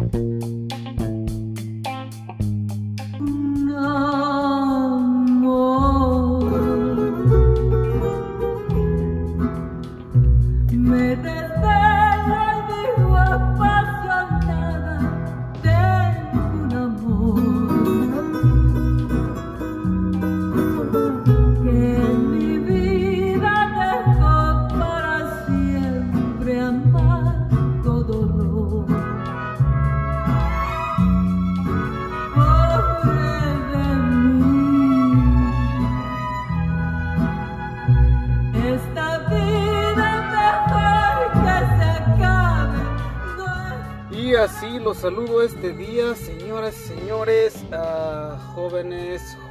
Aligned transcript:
Bye. 0.00 0.39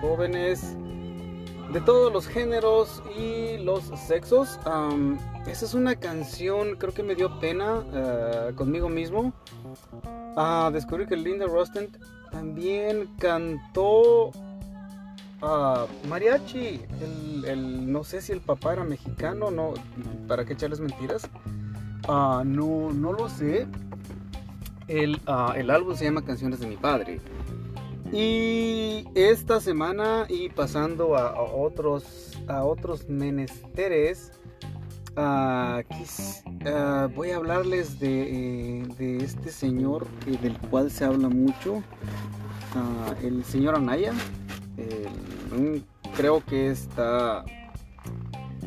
Jóvenes, 0.01 0.75
de 1.71 1.81
todos 1.81 2.11
los 2.11 2.27
géneros 2.27 3.03
y 3.17 3.57
los 3.57 3.83
sexos. 4.07 4.59
esa 5.47 5.65
es 5.65 5.73
una 5.73 5.95
canción, 5.95 6.75
creo 6.77 6.93
que 6.93 7.03
me 7.03 7.15
dio 7.15 7.39
pena 7.39 7.83
ah, 7.93 8.51
conmigo 8.55 8.89
mismo. 8.89 9.33
a 10.35 10.69
descubrir 10.73 11.07
que 11.07 11.15
Linda 11.15 11.45
Rostand 11.45 11.89
también 12.31 13.07
cantó 13.19 14.31
a 15.41 15.85
mariachi. 16.07 16.81
El, 17.45 17.91
no 17.91 18.03
sé 18.03 18.21
si 18.21 18.31
el 18.31 18.41
papá 18.41 18.73
era 18.73 18.83
mexicano, 18.83 19.51
no, 19.51 19.73
para 20.27 20.45
qué 20.45 20.53
echarles 20.53 20.79
mentiras. 20.79 21.29
Ah, 22.07 22.43
no, 22.45 22.91
no 22.91 23.13
lo 23.13 23.29
sé, 23.29 23.67
el, 24.89 25.21
ah, 25.27 25.53
el 25.55 25.69
álbum 25.69 25.95
se 25.95 26.05
llama 26.05 26.23
Canciones 26.25 26.59
de 26.59 26.67
mi 26.67 26.75
padre. 26.75 27.21
Y 28.11 29.05
esta 29.13 29.59
semana 29.61 30.25
y 30.27 30.49
pasando 30.49 31.15
a, 31.15 31.39
otros, 31.41 32.39
a 32.47 32.63
otros 32.63 33.07
menesteres, 33.07 34.31
ah, 35.15 35.81
ah, 36.65 37.07
voy 37.13 37.29
a 37.29 37.35
hablarles 37.35 37.99
de, 37.99 38.87
de 38.97 39.17
este 39.17 39.51
señor 39.51 40.07
del 40.41 40.57
cual 40.57 40.89
se 40.89 41.05
habla 41.05 41.29
mucho, 41.29 41.83
el 43.21 43.43
señor 43.43 43.75
Anaya. 43.75 44.13
creo 46.15 46.43
que 46.43 46.71
está 46.71 47.45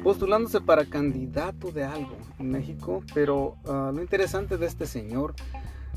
postulándose 0.04 0.60
para 0.60 0.84
candidato 0.84 1.72
de 1.72 1.82
algo 1.82 2.16
en 2.38 2.50
México, 2.50 3.02
pero 3.12 3.56
lo 3.64 4.00
interesante 4.00 4.56
de 4.56 4.66
este 4.66 4.86
señor 4.86 5.34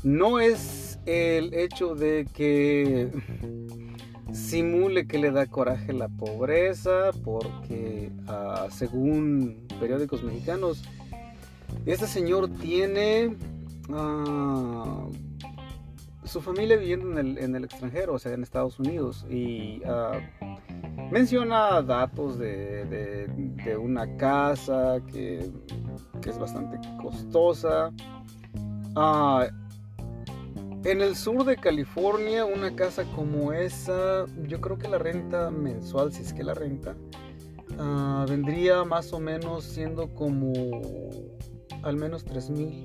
no 0.02 0.40
es 0.40 0.98
el 1.06 1.54
hecho 1.54 1.94
de 1.94 2.26
que 2.32 3.10
simule 4.32 5.06
que 5.06 5.18
le 5.18 5.30
da 5.30 5.46
coraje 5.46 5.92
la 5.92 6.08
pobreza, 6.08 7.10
porque 7.24 8.10
ah, 8.28 8.66
según 8.70 9.66
periódicos 9.80 10.22
mexicanos, 10.22 10.82
este 11.86 12.06
señor 12.06 12.48
tiene 12.48 13.36
ah, 13.90 15.06
su 16.24 16.40
familia 16.40 16.76
viviendo 16.76 17.18
en 17.18 17.54
el, 17.54 17.64
extranjero, 17.64 18.14
o 18.14 18.18
sea, 18.18 18.32
en 18.32 18.42
Estados 18.42 18.78
Unidos, 18.80 19.24
y 19.30 19.80
ah, 19.86 20.18
menciona 21.10 21.80
datos 21.82 22.38
de, 22.38 23.28
una 23.80 24.16
casa 24.16 24.98
que, 25.12 25.50
es 26.26 26.38
bastante 26.40 26.78
costosa. 27.00 27.92
En 30.86 31.02
el 31.02 31.16
sur 31.16 31.44
de 31.44 31.56
California, 31.56 32.44
una 32.44 32.76
casa 32.76 33.02
como 33.16 33.52
esa, 33.52 34.24
yo 34.46 34.60
creo 34.60 34.78
que 34.78 34.86
la 34.86 34.98
renta 34.98 35.50
mensual, 35.50 36.12
si 36.12 36.22
es 36.22 36.32
que 36.32 36.44
la 36.44 36.54
renta, 36.54 36.94
ah, 37.76 38.24
vendría 38.28 38.84
más 38.84 39.12
o 39.12 39.18
menos 39.18 39.64
siendo 39.64 40.14
como 40.14 40.52
al 41.82 41.96
menos 41.96 42.24
3 42.24 42.50
mil, 42.50 42.82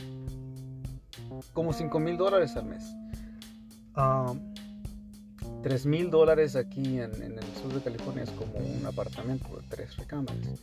como 1.54 1.74
5 1.74 2.00
mil 2.00 2.18
dólares 2.18 2.56
al 2.56 2.66
mes. 2.66 2.84
3 3.94 3.96
ah, 3.96 4.34
mil 5.86 6.10
dólares 6.10 6.56
aquí 6.56 6.98
en, 6.98 7.14
en, 7.22 7.38
el 7.38 7.56
sur 7.62 7.72
de 7.72 7.82
California 7.82 8.24
es 8.24 8.32
como 8.32 8.54
un 8.54 8.84
apartamento 8.84 9.48
de 9.58 9.62
tres 9.70 9.96
recámaras. 9.98 10.60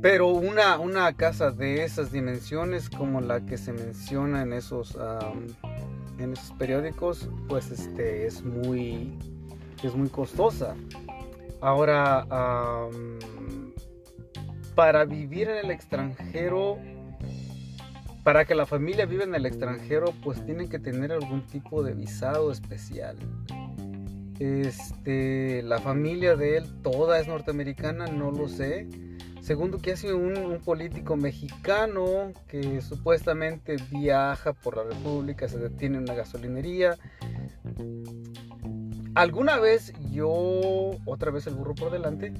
Pero 0.00 0.28
una, 0.28 0.78
una 0.78 1.12
casa 1.12 1.50
de 1.50 1.84
esas 1.84 2.10
dimensiones 2.12 2.88
como 2.88 3.20
la 3.20 3.44
que 3.44 3.58
se 3.58 3.74
menciona 3.74 4.40
en 4.40 4.54
esos 4.54 4.96
en 6.18 6.32
esos 6.32 6.52
periódicos, 6.52 7.28
pues 7.48 7.70
este, 7.70 8.26
es, 8.26 8.42
muy, 8.42 9.18
es 9.82 9.94
muy 9.94 10.08
costosa. 10.08 10.74
Ahora, 11.60 12.26
para 14.74 15.04
vivir 15.04 15.48
en 15.48 15.64
el 15.64 15.70
extranjero, 15.70 16.78
para 18.22 18.44
que 18.44 18.54
la 18.54 18.66
familia 18.66 19.06
viva 19.06 19.24
en 19.24 19.34
el 19.34 19.46
extranjero, 19.46 20.12
pues 20.22 20.44
tienen 20.44 20.68
que 20.68 20.78
tener 20.78 21.12
algún 21.12 21.46
tipo 21.46 21.82
de 21.82 21.94
visado 21.94 22.52
especial. 22.52 23.16
Este, 24.38 25.62
la 25.62 25.78
familia 25.78 26.36
de 26.36 26.58
él 26.58 26.82
toda 26.82 27.18
es 27.18 27.26
norteamericana, 27.26 28.06
no 28.06 28.30
lo 28.30 28.48
sé 28.48 28.86
Segundo, 29.48 29.78
que 29.78 29.92
hace 29.92 30.12
un, 30.12 30.60
político 30.62 31.16
mexicano 31.16 32.34
que 32.48 32.82
supuestamente 32.82 33.76
viaja 33.90 34.52
por 34.52 34.76
la 34.76 34.82
República, 34.84 35.48
se 35.48 35.56
detiene 35.56 35.96
en 35.96 36.02
una 36.02 36.12
gasolinería. 36.12 36.98
Alguna 39.14 39.58
vez 39.58 39.94
yo, 40.10 40.28
otra 41.06 41.30
vez 41.30 41.46
el 41.46 41.54
burro 41.54 41.74
por 41.74 41.90
delante, 41.90 42.34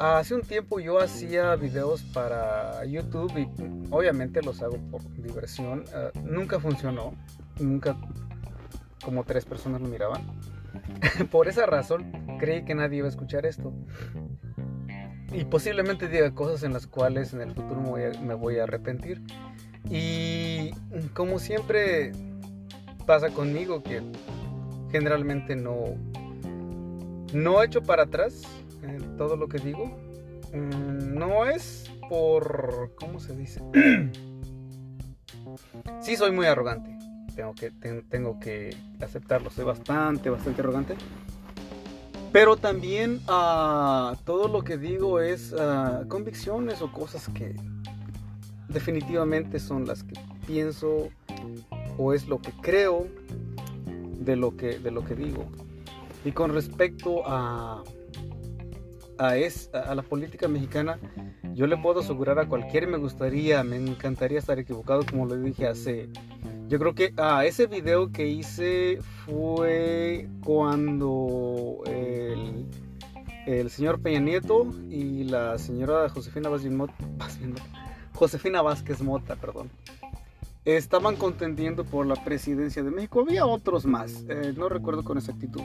hace 0.00 0.34
un 0.34 0.42
tiempo 0.42 0.80
yo 0.80 0.98
hacía 0.98 1.54
videos 1.54 2.02
para 2.12 2.84
YouTube 2.86 3.38
y 3.38 3.46
obviamente 3.92 4.42
los 4.42 4.62
hago 4.62 4.78
por 4.90 5.08
diversión. 5.22 5.84
Ah, 5.94 6.10
nunca 6.24 6.58
funcionó, 6.58 7.14
nunca 7.60 7.96
como 9.04 9.22
tres 9.22 9.44
personas 9.44 9.80
lo 9.80 9.86
miraban. 9.86 10.26
por 11.30 11.46
esa 11.46 11.66
razón 11.66 12.10
creí 12.40 12.64
que 12.64 12.74
nadie 12.74 12.98
iba 12.98 13.06
a 13.06 13.10
escuchar 13.10 13.46
esto 13.46 13.72
y 15.32 15.44
posiblemente 15.44 16.08
diga 16.08 16.34
cosas 16.34 16.62
en 16.62 16.72
las 16.72 16.86
cuales 16.86 17.32
en 17.32 17.40
el 17.40 17.54
futuro 17.54 17.80
me 17.80 18.34
voy 18.34 18.58
a, 18.58 18.64
arrepentir. 18.64 19.22
Y 19.90 20.72
como 21.14 21.38
siempre 21.38 22.12
pasa 23.06 23.30
conmigo 23.30 23.82
que 23.82 24.02
generalmente 24.90 25.56
no 25.56 25.96
no 27.32 27.62
echo 27.62 27.82
para 27.82 28.04
atrás 28.04 28.42
en 28.82 29.16
todo 29.16 29.36
lo 29.36 29.48
que 29.48 29.58
digo. 29.58 29.86
Mm, 30.52 31.14
no 31.14 31.46
es 31.46 31.90
por 32.08 32.92
¿cómo 32.96 33.18
se 33.18 33.34
dice? 33.34 33.62
sí 36.00 36.16
soy 36.16 36.32
muy 36.32 36.46
arrogante. 36.46 36.96
Tengo 37.34 37.54
que 37.54 37.70
tengo 37.70 38.38
que 38.38 38.76
aceptarlo. 39.00 39.50
Soy 39.50 39.64
bastante 39.64 40.30
bastante 40.30 40.60
arrogante. 40.60 40.94
Pero 42.32 42.56
también 42.56 43.20
uh, 43.28 44.16
todo 44.24 44.48
lo 44.48 44.64
que 44.64 44.78
digo 44.78 45.20
es 45.20 45.52
uh, 45.52 46.08
convicciones 46.08 46.80
o 46.80 46.90
cosas 46.90 47.28
que 47.28 47.54
definitivamente 48.68 49.60
son 49.60 49.86
las 49.86 50.02
que 50.02 50.14
pienso 50.46 51.10
o 51.98 52.14
es 52.14 52.26
lo 52.28 52.40
que 52.40 52.52
creo 52.62 53.06
de 54.18 54.36
lo 54.36 54.56
que, 54.56 54.78
de 54.78 54.90
lo 54.90 55.04
que 55.04 55.14
digo. 55.14 55.44
Y 56.24 56.32
con 56.32 56.54
respecto 56.54 57.22
a, 57.26 57.82
a, 59.18 59.36
es, 59.36 59.68
a 59.74 59.94
la 59.94 60.02
política 60.02 60.48
mexicana, 60.48 60.98
yo 61.54 61.66
le 61.66 61.76
puedo 61.76 62.00
asegurar 62.00 62.38
a 62.38 62.48
cualquiera, 62.48 62.86
me 62.86 62.96
gustaría, 62.96 63.62
me 63.62 63.76
encantaría 63.76 64.38
estar 64.38 64.58
equivocado, 64.58 65.04
como 65.04 65.26
lo 65.26 65.36
dije 65.36 65.66
hace 65.66 66.08
yo 66.72 66.78
creo 66.78 66.94
que 66.94 67.12
ah, 67.18 67.44
ese 67.44 67.66
video 67.66 68.12
que 68.12 68.26
hice 68.26 68.98
fue 69.26 70.26
cuando 70.42 71.82
el, 71.84 73.68
señor 73.68 74.00
Peña 74.00 74.20
Nieto 74.20 74.66
y 74.88 75.24
la 75.24 75.58
señora 75.58 76.08
Josefina 76.08 76.48
Vázquez 76.48 76.72
Mota, 76.72 76.94
Josefina 78.14 78.62
Vázquez 78.62 79.02
Mota, 79.02 79.36
perdón, 79.36 79.68
estaban 80.64 81.16
contendiendo 81.16 81.84
por 81.84 82.06
la 82.06 82.14
presidencia 82.24 82.82
de 82.82 82.90
México. 82.90 83.20
Había 83.20 83.44
otros 83.44 83.84
más, 83.84 84.24
eh, 84.30 84.54
no 84.56 84.70
recuerdo 84.70 85.04
con 85.04 85.18
exactitud. 85.18 85.60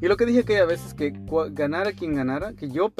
Y 0.00 0.08
lo 0.08 0.16
que 0.16 0.26
dije 0.26 0.40
aquella 0.40 0.66
vez 0.66 0.84
es 0.84 0.94
que 0.94 1.14
ganara 1.52 1.92
quien 1.92 2.14
ganara, 2.14 2.52
que 2.52 2.68
yo 2.68 2.92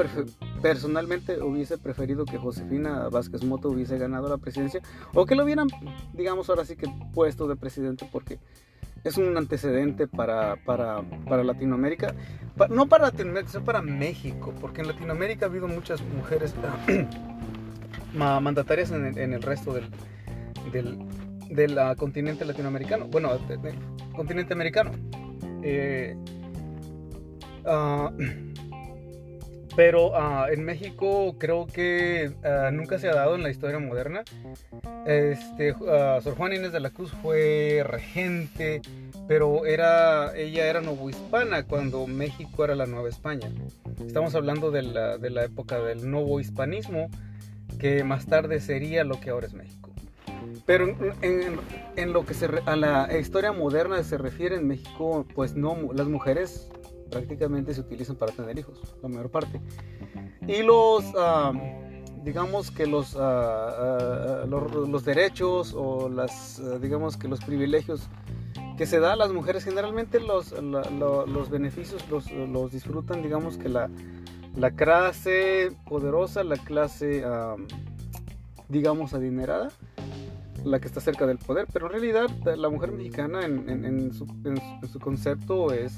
personalmente 0.62 1.43
hubiese 1.43 1.76
preferido 1.76 2.25
que 2.25 2.38
Josefina 2.38 3.08
Vázquez 3.10 3.44
Moto 3.44 3.69
hubiese 3.69 3.98
ganado 3.98 4.28
la 4.28 4.38
presidencia 4.38 4.81
o 5.12 5.26
que 5.26 5.34
lo 5.34 5.44
hubieran, 5.44 5.69
digamos 6.14 6.48
ahora 6.48 6.64
sí 6.64 6.75
que 6.75 6.87
puesto 7.12 7.48
de 7.48 7.56
presidente 7.56 8.08
porque 8.10 8.38
es 9.04 9.19
un 9.19 9.37
antecedente 9.37 10.08
para, 10.08 10.56
para, 10.64 11.02
para 11.28 11.44
Latinoamérica, 11.44 12.14
no 12.70 12.88
para 12.88 13.04
Latinoamérica, 13.04 13.52
sino 13.52 13.64
para 13.64 13.82
México, 13.82 14.54
porque 14.60 14.81
en 14.81 14.88
Latinoamérica 14.88 15.46
ha 15.46 15.49
habido 15.49 15.69
muchas 15.69 16.00
mujeres 16.02 16.54
mandatarias 18.14 18.90
en 18.90 19.32
el, 19.32 19.42
resto 19.42 19.75
del, 19.75 20.99
del, 21.50 21.78
ah, 21.78 21.94
continente 21.94 22.44
latinoamericano, 22.44 23.06
bueno, 23.06 23.37
del 23.38 23.75
continente 24.14 24.54
americano. 24.54 24.92
Eh, 25.62 26.16
ah, 27.66 28.12
pero 29.76 30.16
ah, 30.16 30.46
en 30.50 30.64
México 30.64 31.36
creo 31.38 31.66
que 31.66 32.32
nunca 32.72 32.98
se 32.98 33.08
ha 33.08 33.14
dado 33.14 33.34
en 33.34 33.42
la 33.42 33.50
historia 33.50 33.78
moderna. 33.78 34.24
Este, 35.06 35.74
Sor 35.74 36.34
Juana 36.34 36.56
Inés 36.56 36.72
de 36.72 36.80
la 36.80 36.90
Cruz 36.90 37.12
fue 37.22 37.82
regente, 37.84 38.80
pero 39.28 39.66
era, 39.66 40.36
ella 40.36 40.66
era 40.66 40.80
novohispana 40.80 41.64
cuando 41.64 42.06
México 42.06 42.64
era 42.64 42.74
la 42.74 42.86
Nueva 42.86 43.08
España. 43.08 43.50
Estamos 44.06 44.34
hablando 44.34 44.70
de 44.70 44.82
la, 44.82 45.18
de 45.18 45.30
la 45.30 45.44
época 45.44 45.80
del 45.80 46.10
novohispanismo, 46.10 47.10
que 47.78 48.02
más 48.02 48.26
tarde 48.26 48.60
sería 48.60 49.04
lo 49.04 49.20
que 49.20 49.30
ahora 49.30 49.46
es 49.46 49.54
México. 49.54 49.76
Pero 50.64 50.96
en, 51.22 52.12
lo 52.12 52.24
que 52.26 52.34
a 52.66 52.76
la 52.76 53.18
historia 53.18 53.52
moderna 53.52 54.02
se 54.02 54.18
refiere 54.18 54.56
en 54.56 54.66
México, 54.66 55.26
pues 55.34 55.54
no, 55.54 55.92
las 55.92 56.08
mujeres 56.08 56.68
prácticamente 57.10 57.74
se 57.74 57.80
utilizan 57.80 58.16
para 58.16 58.32
tener 58.32 58.58
hijos, 58.58 58.78
la 59.02 59.08
mayor 59.08 59.30
parte. 59.30 59.60
Y 60.46 60.62
los, 60.62 61.04
ah, 61.18 61.52
digamos 62.24 62.70
que 62.70 62.86
los, 62.86 63.16
ah, 63.16 64.42
ah, 64.42 64.46
los, 64.46 65.04
derechos 65.04 65.74
o 65.76 66.08
las, 66.08 66.62
digamos 66.80 67.16
que 67.16 67.28
los 67.28 67.40
privilegios 67.40 68.08
que 68.76 68.86
se 68.86 69.00
da 69.00 69.14
a 69.14 69.16
las 69.16 69.32
mujeres, 69.32 69.64
generalmente 69.64 70.20
los, 70.20 70.52
los 70.52 71.50
beneficios 71.50 72.08
los, 72.10 72.30
los 72.30 72.72
disfrutan, 72.72 73.22
digamos 73.22 73.56
que 73.56 73.68
la, 73.68 73.88
la 74.56 74.70
clase 74.70 75.72
poderosa, 75.88 76.42
la 76.42 76.56
clase, 76.56 77.24
digamos, 78.68 79.14
adinerada, 79.14 79.70
la 80.64 80.80
que 80.80 80.88
está 80.88 81.00
cerca 81.00 81.26
del 81.26 81.38
poder, 81.38 81.66
pero 81.72 81.86
en 81.86 81.92
realidad 81.92 82.28
la 82.56 82.68
mujer 82.68 82.92
mexicana 82.92 83.44
en, 83.44 84.12
su, 84.12 84.26
concepto 84.98 85.72
es, 85.72 85.94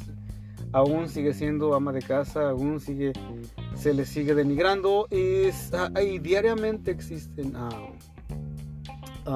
aún 0.72 1.08
sigue 1.08 1.34
siendo 1.34 1.74
ama 1.74 1.92
de 1.92 2.02
casa, 2.02 2.50
aún 2.50 2.80
sigue, 2.80 3.12
se 3.74 3.94
le 3.94 4.04
sigue 4.04 4.34
denigrando, 4.34 5.06
es, 5.10 5.70
y 6.02 6.18
diariamente 6.18 6.90
existen 6.90 7.54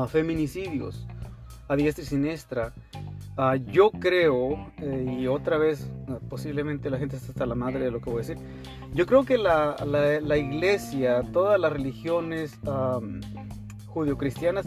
feminicidios 0.09 1.07
a 1.69 1.77
diestra 1.77 2.05
y 2.05 2.07
siniestra. 2.07 2.73
Ah, 3.37 3.57
yo 3.57 3.91
creo, 3.91 4.71
eh, 4.77 5.17
y 5.21 5.27
otra 5.27 5.57
vez, 5.57 5.91
ah, 6.09 6.19
posiblemente 6.29 6.91
la 6.91 6.99
gente 6.99 7.17
está 7.17 7.29
hasta 7.29 7.47
la 7.47 7.55
madre 7.55 7.81
de 7.81 7.91
lo 7.91 8.01
que 8.01 8.11
voy 8.11 8.23
a 8.23 8.27
decir, 8.27 8.37
yo 8.93 9.07
creo 9.07 9.25
que 9.25 9.39
la, 9.39 9.75
la, 9.87 10.37
iglesia, 10.37 11.23
todas 11.33 11.59
las 11.59 11.73
religiones 11.73 12.59
judio-cristianas, 13.87 14.67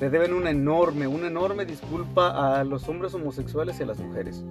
le 0.00 0.08
deben 0.08 0.32
una 0.32 0.50
enorme, 0.50 1.06
una 1.06 1.26
enorme 1.26 1.66
disculpa 1.66 2.58
a 2.58 2.64
los 2.64 2.88
hombres 2.88 3.12
homosexuales 3.12 3.78
y 3.80 3.82
a 3.82 3.86
las 3.86 3.98
mujeres. 3.98 4.42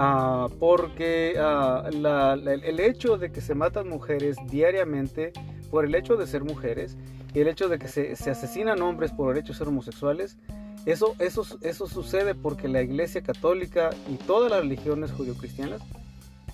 Ah, 0.00 0.46
porque 0.60 1.32
el 1.32 2.80
hecho 2.80 3.18
de 3.18 3.32
que 3.32 3.40
se 3.40 3.56
matan 3.56 3.88
mujeres 3.88 4.36
diariamente 4.48 5.32
por 5.72 5.84
el 5.84 5.94
hecho 5.96 6.16
de 6.16 6.26
ser 6.28 6.44
mujeres 6.44 6.96
y 7.34 7.40
el 7.40 7.48
hecho 7.48 7.68
de 7.68 7.80
que 7.80 7.88
se, 7.88 8.14
se 8.14 8.30
asesinan 8.30 8.80
hombres 8.80 9.10
por 9.10 9.32
el 9.32 9.40
hecho 9.40 9.52
de 9.52 9.58
ser 9.58 9.68
homosexuales, 9.68 10.38
eso, 10.86 11.16
eso, 11.18 11.44
eso 11.62 11.86
sucede 11.88 12.36
porque 12.36 12.68
la 12.68 12.80
Iglesia 12.80 13.22
Católica 13.22 13.90
y 14.08 14.14
todas 14.16 14.52
las 14.52 14.60
religiones 14.60 15.10
judio-cristianas 15.10 15.82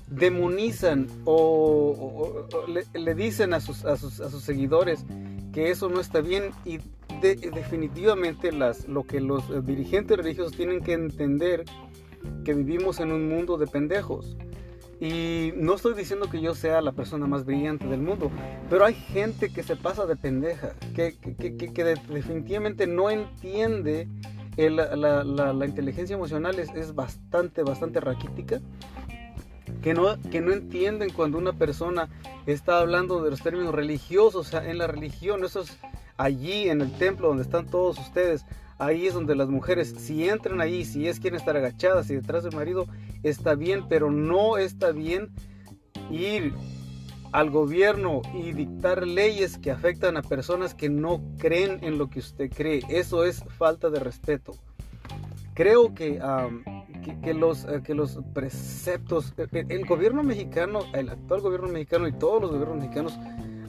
demonizan 0.08 1.06
o, 1.24 2.46
le, 2.94 3.14
dicen 3.14 3.52
a 3.52 3.60
sus, 3.60 3.84
a 3.84 3.96
sus, 3.96 4.20
a, 4.20 4.30
sus, 4.30 4.42
seguidores 4.42 5.04
que 5.52 5.70
eso 5.70 5.88
no 5.88 6.00
está 6.00 6.20
bien 6.20 6.50
y 6.64 6.78
definitivamente 7.20 8.52
las, 8.52 8.88
lo 8.88 9.04
que 9.04 9.20
los 9.20 9.66
dirigentes 9.66 10.16
religiosos 10.16 10.52
tienen 10.52 10.82
que 10.82 10.94
entender 10.94 11.64
que 12.44 12.54
vivimos 12.54 13.00
en 13.00 13.12
un 13.12 13.28
mundo 13.28 13.56
de 13.56 13.66
pendejos. 13.66 14.36
Y 15.00 15.52
no 15.56 15.74
estoy 15.74 15.94
diciendo 15.94 16.30
que 16.30 16.40
yo 16.40 16.54
sea 16.54 16.80
la 16.80 16.92
persona 16.92 17.26
más 17.26 17.44
brillante 17.44 17.86
del 17.86 18.00
mundo, 18.00 18.30
pero 18.70 18.84
hay 18.84 18.94
gente 18.94 19.52
que 19.52 19.62
se 19.62 19.76
pasa 19.76 20.06
de 20.06 20.16
pendeja, 20.16 20.74
que, 20.94 21.16
que, 21.18 21.56
que, 21.56 21.84
definitivamente 21.84 22.86
no 22.86 23.10
entiende 23.10 24.08
la, 24.56 25.66
inteligencia 25.66 26.14
emocional, 26.14 26.58
es, 26.58 26.70
es, 26.74 26.94
bastante, 26.94 27.62
bastante 27.62 28.00
raquítica. 28.00 28.60
Que 29.82 29.92
no, 29.92 30.18
que 30.30 30.40
no 30.40 30.52
entienden 30.52 31.10
cuando 31.10 31.36
una 31.36 31.52
persona 31.52 32.08
está 32.46 32.78
hablando 32.78 33.22
de 33.22 33.30
los 33.30 33.42
términos 33.42 33.74
religiosos, 33.74 34.54
en 34.54 34.78
la 34.78 34.86
religión, 34.86 35.44
eso 35.44 35.60
es 35.60 35.76
allí 36.16 36.68
en 36.68 36.80
el 36.80 36.92
templo 36.92 37.28
donde 37.28 37.42
están 37.42 37.66
todos 37.66 37.98
ustedes, 37.98 38.46
ahí 38.78 39.06
es 39.06 39.14
donde 39.14 39.34
las 39.34 39.48
mujeres, 39.48 39.94
si 39.96 40.28
entran 40.28 40.60
ahí, 40.60 40.84
si 40.84 41.08
es 41.08 41.20
quieren 41.20 41.38
estar 41.38 41.56
agachadas 41.56 42.10
y 42.10 42.14
detrás 42.14 42.44
del 42.44 42.54
marido, 42.54 42.86
está 43.22 43.54
bien, 43.54 43.88
pero 43.88 44.10
no 44.10 44.58
está 44.58 44.92
bien 44.92 45.30
ir 46.10 46.52
al 47.32 47.50
gobierno 47.50 48.22
y 48.32 48.52
dictar 48.52 49.06
leyes 49.06 49.58
que 49.58 49.72
afectan 49.72 50.16
a 50.16 50.22
personas 50.22 50.72
que 50.72 50.88
no 50.88 51.20
creen 51.36 51.80
en 51.82 51.98
lo 51.98 52.08
que 52.08 52.20
usted 52.20 52.48
cree. 52.48 52.82
Eso 52.88 53.24
es 53.24 53.42
falta 53.58 53.90
de 53.90 53.98
respeto. 53.98 54.52
Creo 55.54 55.94
que, 55.94 56.20
que, 57.22 57.34
los, 57.34 57.64
eh, 57.64 57.82
que 57.84 57.94
los 57.94 58.20
preceptos, 58.32 59.34
eh, 59.36 59.46
eh, 59.52 59.64
el 59.68 59.84
gobierno 59.84 60.22
mexicano, 60.22 60.80
el 60.94 61.08
actual 61.08 61.40
gobierno 61.40 61.68
mexicano 61.68 62.06
y 62.06 62.12
todos 62.12 62.40
los 62.40 62.50
gobiernos 62.52 62.78
mexicanos, 62.78 63.18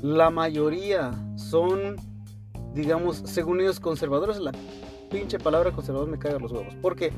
la 0.02 0.30
mayoría 0.30 1.12
son, 1.36 1.96
digamos, 2.76 3.24
según 3.26 3.62
ellos, 3.62 3.80
conservadores. 3.80 4.38
La 4.38 4.52
pinche 5.16 5.40
palabra 5.40 5.72
conservador 5.72 6.10
me 6.10 6.20
caga 6.20 6.40
los 6.40 6.52
huevos. 6.52 6.76
Porque 6.82 7.14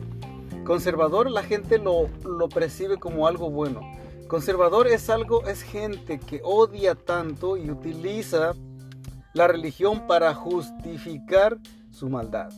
conservador 0.66 1.32
la 1.32 1.42
gente 1.42 1.80
lo, 1.80 2.10
lo 2.24 2.48
percibe 2.48 2.98
como 2.98 3.28
algo 3.28 3.50
bueno. 3.50 3.82
Conservador 4.28 4.88
es 4.88 5.10
algo, 5.10 5.48
es 5.48 5.64
gente 5.64 6.20
que 6.20 6.42
odia 6.44 6.94
tanto 6.94 7.58
y 7.58 7.72
utiliza 7.72 8.54
la 9.34 9.48
religión 9.48 10.06
para 10.06 10.36
justificar 10.36 11.58
su 11.92 12.08
maldad. 12.08 12.52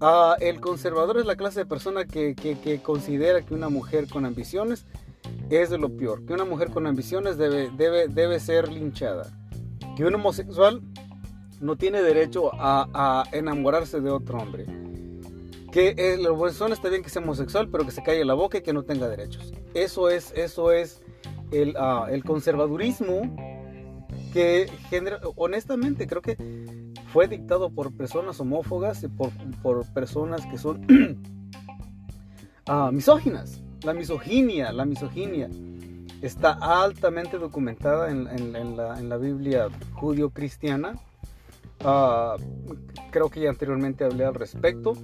Ah, 0.00 0.36
el 0.38 0.60
conservador 0.60 1.18
es 1.18 1.26
la 1.26 1.36
clase 1.36 1.60
de 1.60 1.66
persona 1.66 2.04
que, 2.04 2.34
que, 2.36 2.80
considera 2.80 3.42
que 3.42 3.54
una 3.54 3.68
mujer 3.68 4.06
con 4.08 4.24
ambiciones 4.24 4.86
es 5.50 5.68
de 5.70 5.78
lo 5.78 5.96
peor, 5.96 6.24
que 6.24 6.32
una 6.32 6.44
mujer 6.44 6.70
con 6.70 6.86
ambiciones 6.86 7.36
debe, 7.36 7.70
debe, 7.76 8.06
debe 8.08 8.38
ser 8.38 8.68
linchada, 8.68 9.26
que 9.96 10.04
un 10.04 10.14
homosexual 10.14 10.80
no 11.60 11.76
tiene 11.76 12.02
derecho 12.02 12.50
a, 12.54 13.24
enamorarse 13.32 14.00
de 14.00 14.10
otro 14.10 14.38
hombre. 14.38 14.66
Que 15.70 15.94
el 15.96 16.26
persona 16.36 16.74
está 16.74 16.88
bien 16.88 17.02
que 17.02 17.10
sea 17.10 17.22
homosexual, 17.22 17.68
pero 17.70 17.84
que 17.84 17.92
se 17.92 18.02
calle 18.02 18.24
la 18.24 18.34
boca 18.34 18.58
y 18.58 18.62
que 18.62 18.72
no 18.72 18.82
tenga 18.82 19.08
derechos. 19.08 19.52
Eso 19.74 20.10
es, 20.10 20.32
eso 20.34 20.72
es 20.72 21.00
el, 21.52 21.76
ah, 21.78 22.08
el 22.10 22.24
conservadurismo 22.24 23.36
que 24.32 24.68
genera, 24.88 25.20
honestamente, 25.36 26.06
creo 26.06 26.22
que 26.22 26.36
fue 27.12 27.28
dictado 27.28 27.70
por 27.70 27.92
personas 27.92 28.40
homófogas 28.40 29.02
y 29.02 29.08
por, 29.08 29.30
por 29.62 29.86
personas 29.92 30.46
que 30.46 30.58
son 30.58 30.86
uh, 32.68 32.90
misóginas. 32.92 33.62
La 33.82 33.94
misoginia, 33.94 34.72
la 34.72 34.84
misoginia 34.84 35.48
está 36.22 36.52
altamente 36.52 37.38
documentada 37.38 38.10
en, 38.10 38.26
en, 38.28 38.76
la, 38.76 38.98
en 38.98 39.08
la, 39.08 39.16
Biblia 39.16 39.68
judío-cristiana 39.94 40.94
Ah, 41.84 42.36
creo 43.10 43.30
que 43.30 43.40
ya 43.40 43.50
anteriormente 43.50 44.04
hablé 44.04 44.24
al 44.24 44.34
respecto. 44.34 44.94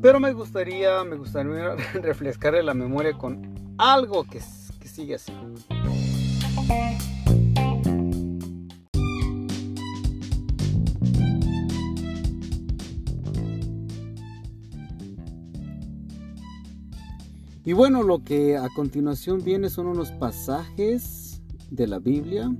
Pero 0.00 0.20
me 0.20 0.32
gustaría, 0.32 1.02
me 1.04 1.16
gustaría 1.16 1.74
refrescarle 1.94 2.62
la 2.62 2.74
memoria 2.74 3.12
con 3.14 3.74
algo 3.78 4.24
que, 4.24 4.40
que 4.80 4.88
sigue 4.88 5.14
así. 5.16 5.32
Y 17.64 17.74
bueno, 17.74 18.02
lo 18.02 18.24
que 18.24 18.56
a 18.56 18.68
continuación 18.74 19.42
viene 19.44 19.70
son 19.70 19.86
unos 19.86 20.10
pasajes 20.10 21.40
de 21.70 21.86
la 21.86 22.00
Biblia 22.00 22.50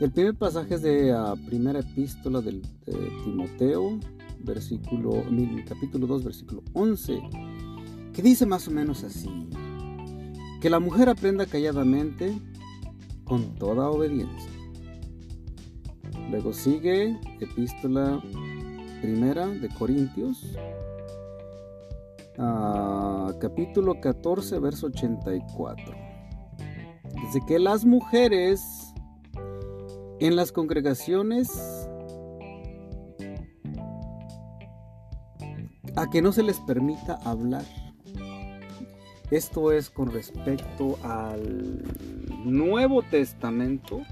el 0.00 0.12
primer 0.12 0.34
pasaje 0.34 0.76
es 0.76 0.82
de 0.82 1.10
la 1.12 1.34
primera 1.34 1.80
epístola 1.80 2.40
de 2.40 2.60
Timoteo, 3.24 3.98
versículo, 4.40 5.24
capítulo 5.66 6.06
2, 6.06 6.24
versículo 6.24 6.62
11, 6.72 7.20
que 8.12 8.22
dice 8.22 8.46
más 8.46 8.68
o 8.68 8.70
menos 8.70 9.02
así, 9.02 9.28
que 10.60 10.70
la 10.70 10.78
mujer 10.78 11.08
aprenda 11.08 11.46
calladamente 11.46 12.38
con 13.24 13.56
toda 13.56 13.90
obediencia. 13.90 14.50
Luego 16.30 16.52
sigue 16.52 17.18
epístola 17.40 18.22
primera 19.00 19.48
de 19.48 19.68
Corintios, 19.68 20.56
ah, 22.38 23.32
capítulo 23.40 24.00
14, 24.00 24.58
verso 24.60 24.86
84. 24.86 25.94
Dice 27.20 27.40
que 27.48 27.58
las 27.58 27.84
mujeres 27.84 28.87
en 30.20 30.36
las 30.36 30.52
congregaciones 30.52 31.50
a 35.96 36.08
que 36.10 36.22
no 36.22 36.32
se 36.32 36.42
les 36.42 36.58
permita 36.60 37.18
hablar. 37.24 37.64
Esto 39.30 39.72
es 39.72 39.90
con 39.90 40.10
respecto 40.10 40.98
al 41.02 41.82
Nuevo 42.44 43.02
Testamento 43.02 44.02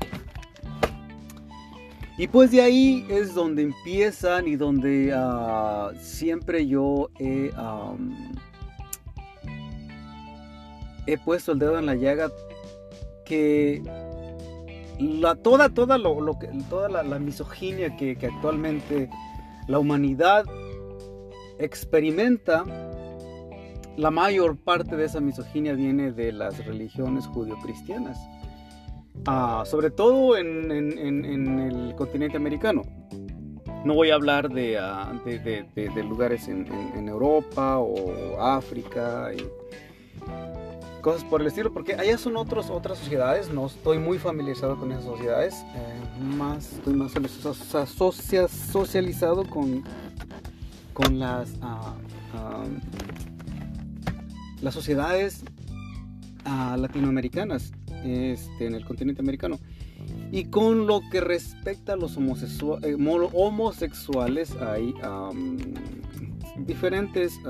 y 2.19 2.29
pues 2.29 2.51
de 2.51 2.63
ahí 2.63 3.07
es 3.11 3.35
donde 3.35 3.63
empiezan 3.63 4.49
y 4.49 4.57
donde 4.57 5.13
ah, 5.15 5.93
siempre 6.01 6.67
yo 6.67 7.11
he, 7.19 7.51
he 11.07 11.19
puesto 11.19 11.53
el 11.53 11.59
dedo 11.59 11.79
en 11.79 11.87
la 11.87 11.95
llaga 11.95 12.31
que 13.25 13.83
la, 14.99 15.35
toda, 15.35 15.69
toda, 15.69 15.99
lo, 15.99 16.39
que, 16.39 16.49
toda 16.69 17.03
la, 17.03 17.19
misoginia 17.19 17.97
que, 17.97 18.17
que, 18.17 18.27
actualmente 18.27 19.11
la 19.69 19.79
humanidad 19.79 20.45
experimenta, 21.59 22.65
la 23.97 24.11
mayor 24.11 24.57
parte 24.57 24.97
de 24.97 25.07
esa 25.07 25.21
misoginia 25.21 25.75
viene 25.75 26.13
de 26.13 26.33
las 26.33 26.65
religiones 26.65 27.27
judio-cristianas. 27.27 28.19
Ah, 29.25 29.65
sobre 29.67 29.91
todo 29.91 30.37
en, 30.37 30.71
el 30.71 31.95
continente 31.97 32.37
americano. 32.37 32.83
No 33.85 33.95
voy 33.95 34.11
a 34.11 34.15
hablar 34.15 34.51
de, 34.51 34.79
ah, 34.79 35.13
lugares 36.09 36.49
en, 36.49 37.09
Europa 37.09 37.79
o 37.79 38.41
África 38.41 39.31
cosas 41.01 41.25
por 41.25 41.41
el 41.41 41.47
estilo, 41.47 41.73
porque 41.73 41.95
allá 41.95 42.19
son 42.19 42.37
otros, 42.37 42.71
otras 42.71 42.99
sociedades, 42.99 43.51
no 43.51 43.67
estoy 43.67 43.99
muy 43.99 44.19
familiarizado 44.19 44.79
con 44.79 44.91
esas 44.93 45.05
sociedades, 45.05 45.55
eh, 45.75 46.23
más, 46.37 46.73
estoy 46.73 46.95
más 46.95 47.13
socializado 47.89 49.49
con, 49.49 49.85
con 50.93 51.19
las, 51.19 51.55
ah, 51.63 51.95
las 54.61 54.75
sociedades 54.75 55.45
latinoamericanas 56.77 57.73
este, 58.05 58.67
en 58.67 58.75
el 58.75 58.85
continente 58.85 59.21
americano. 59.21 59.59
Y 60.31 60.45
con 60.47 60.87
lo 60.87 61.01
que 61.11 61.21
respecta 61.21 61.95
a 61.95 61.97
los 61.97 62.17
eh, 62.17 62.97
homosexuales, 63.33 64.53
hay 64.57 64.95
diferentes, 66.59 67.41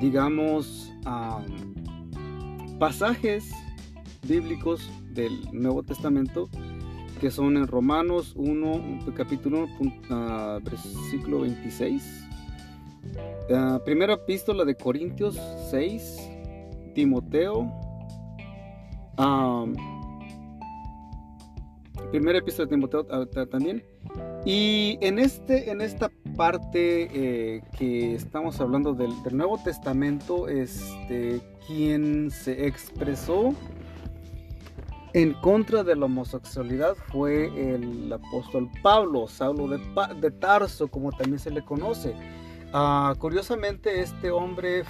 digamos, 0.00 0.92
pasajes 2.80 3.52
bíblicos 4.26 4.90
del 5.12 5.38
Nuevo 5.52 5.82
Testamento 5.82 6.48
que 7.20 7.30
son 7.30 7.58
en 7.58 7.66
Romanos 7.66 8.32
1, 8.36 9.12
capítulo 9.14 9.68
1, 9.78 9.92
ah, 10.08 10.58
versículo 10.64 11.40
26. 11.40 12.26
Ah, 13.54 13.78
primera 13.84 14.14
epístola 14.14 14.64
de 14.64 14.74
Corintios 14.74 15.38
6, 15.70 16.30
Timoteo 16.94 17.70
primera 22.10 22.38
epístola 22.38 22.66
de 22.66 22.76
Timoteo 22.76 23.06
ah, 23.10 23.26
también. 23.50 23.84
Y 24.46 24.96
en, 25.02 25.18
este, 25.18 25.70
en 25.70 25.82
esta 25.82 26.10
parte 26.34 27.10
eh, 27.12 27.62
que 27.78 28.14
estamos 28.14 28.60
hablando 28.60 28.94
del, 28.94 29.12
Nuevo 29.32 29.58
Testamento, 29.62 30.48
este, 30.48 31.40
quien 31.70 32.32
se 32.32 32.66
expresó 32.66 33.54
en 35.12 35.34
contra 35.34 35.84
de 35.84 35.94
la 35.94 36.06
homosexualidad 36.06 36.96
fue 37.12 37.46
el 37.46 38.12
apóstol 38.12 38.68
Pablo, 38.82 39.28
Saulo 39.28 39.68
de, 39.68 40.30
Tarso, 40.32 40.88
como 40.88 41.12
también 41.12 41.38
se 41.38 41.50
le 41.50 41.64
conoce. 41.64 42.14
Ah, 42.72 43.14
curiosamente, 43.18 44.00
este 44.00 44.32
hombre 44.32 44.82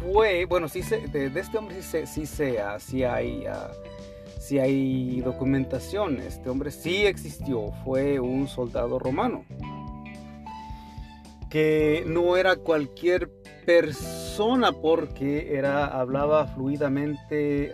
fue, 0.00 0.46
bueno, 0.46 0.68
sí 0.68 0.82
se, 0.82 1.06
de, 1.08 1.26
este 1.38 1.58
hombre 1.58 1.82
sí, 1.82 1.82
se, 1.82 2.06
sí, 2.06 2.26
se, 2.26 2.58
sí 2.78 3.04
hay, 3.04 3.46
uh, 3.46 4.58
hay 4.58 5.20
documentación. 5.20 6.18
Este 6.18 6.48
hombre 6.48 6.70
sí 6.70 7.04
existió, 7.04 7.72
fue 7.84 8.20
un 8.20 8.48
soldado 8.48 8.98
romano. 8.98 9.44
Que 11.50 12.04
no 12.06 12.38
era 12.38 12.56
cualquier 12.56 13.41
persona 13.64 14.72
porque 14.72 15.56
era, 15.56 15.86
hablaba 15.86 16.46
fluidamente, 16.48 17.72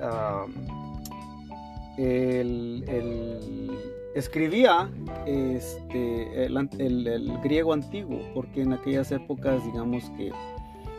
escribía 4.15 4.91
este, 5.27 6.47
el 6.47 7.39
griego 7.43 7.73
antiguo, 7.73 8.21
porque 8.35 8.63
en 8.63 8.73
aquellas 8.73 9.11
épocas, 9.13 9.65
digamos 9.65 10.05
que 10.17 10.31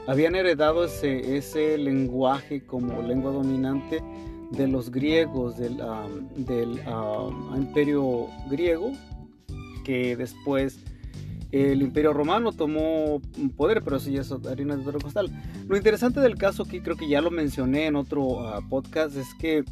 habían 0.08 0.36
heredado 0.36 0.86
ese, 0.86 1.38
ese 1.38 1.78
lenguaje 1.78 2.66
como 2.66 3.02
lengua 3.02 3.32
dominante 3.32 4.02
de 4.52 4.68
los 4.68 4.90
griegos, 4.90 5.58
del, 5.58 5.78
del 6.36 6.82
imperio 7.56 8.28
griego, 8.50 8.92
que 9.84 10.16
después 10.16 10.80
el 11.52 11.82
imperio 11.82 12.14
romano 12.14 12.52
tomó 12.52 13.22
poder, 13.56 13.82
pero 13.84 13.98
eso 13.98 14.10
ya 14.10 14.22
es 14.22 14.32
harina 14.32 14.76
de 14.76 14.86
otro 14.86 15.00
costal. 15.00 15.30
Lo 15.68 15.78
interesante 15.78 16.20
del 16.20 16.36
caso, 16.36 16.66
que 16.66 16.82
creo 16.82 16.96
que 16.96 17.08
ya 17.08 17.22
lo 17.22 17.32
mencioné 17.32 17.88
en 17.88 17.96
otro 17.96 18.48
ah, 18.48 18.62
podcast, 18.70 19.16
es 19.16 19.34
que 19.36 19.64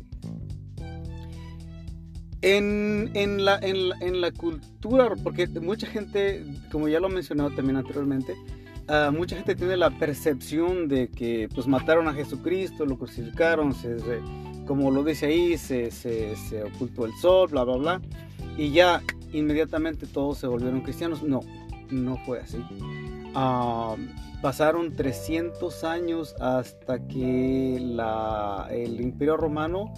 en, 2.42 3.12
en, 3.14 3.46
la, 3.46 3.60
en, 3.60 3.92
en, 4.02 4.22
la, 4.22 4.32
cultura, 4.32 5.14
porque 5.24 5.48
mucha 5.48 5.88
gente, 5.88 6.46
como 6.72 6.88
ya 6.88 7.00
lo 7.00 7.08
he 7.08 7.14
mencionado 7.14 7.52
también 7.52 7.78
anteriormente, 7.78 8.36
Ah, 8.90 9.12
mucha 9.14 9.36
gente 9.36 9.54
tiene 9.54 9.76
la 9.76 9.90
percepción 9.90 10.88
de 10.88 11.10
que 11.10 11.50
pues 11.54 11.68
mataron 11.68 12.08
a 12.08 12.14
Jesucristo, 12.14 12.86
lo 12.86 12.98
crucificaron, 12.98 13.76
como 14.66 14.92
lo 14.92 15.04
dice 15.04 15.26
ahí, 15.26 15.58
se, 15.58 15.92
se, 15.92 16.64
ocultó 16.64 17.06
el 17.06 17.14
sol, 17.16 17.50
bla, 17.52 17.66
bla, 17.66 17.76
bla, 17.76 18.02
y 18.58 18.72
ya 18.72 19.04
inmediatamente 19.34 20.08
todos 20.08 20.38
se 20.38 20.48
volvieron 20.48 20.82
cristianos. 20.82 21.22
No, 21.22 21.42
no 21.92 22.18
fue 22.26 22.40
así. 22.40 22.64
Pasaron 24.42 24.96
300 24.96 25.84
años 25.84 26.36
hasta 26.40 27.08
que 27.08 27.80
la, 27.82 28.68
el 28.70 29.02
imperio 29.02 29.36
romano 29.36 29.94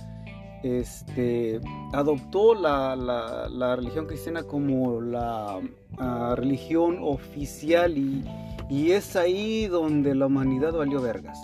este, 0.63 1.60
adoptó 1.93 2.55
la, 2.55 2.96
la, 2.96 3.75
religión 3.75 4.08
cristiana 4.08 4.43
como 4.43 5.01
la 5.01 5.60
ah, 5.98 6.36
religión 6.38 7.00
oficial 7.01 7.98
y 7.98 8.24
y 8.69 8.91
es 8.91 9.15
ahí 9.15 9.67
donde 9.67 10.13
la 10.13 10.27
humanidad 10.27 10.74
valió 10.74 11.01
vergas. 11.01 11.39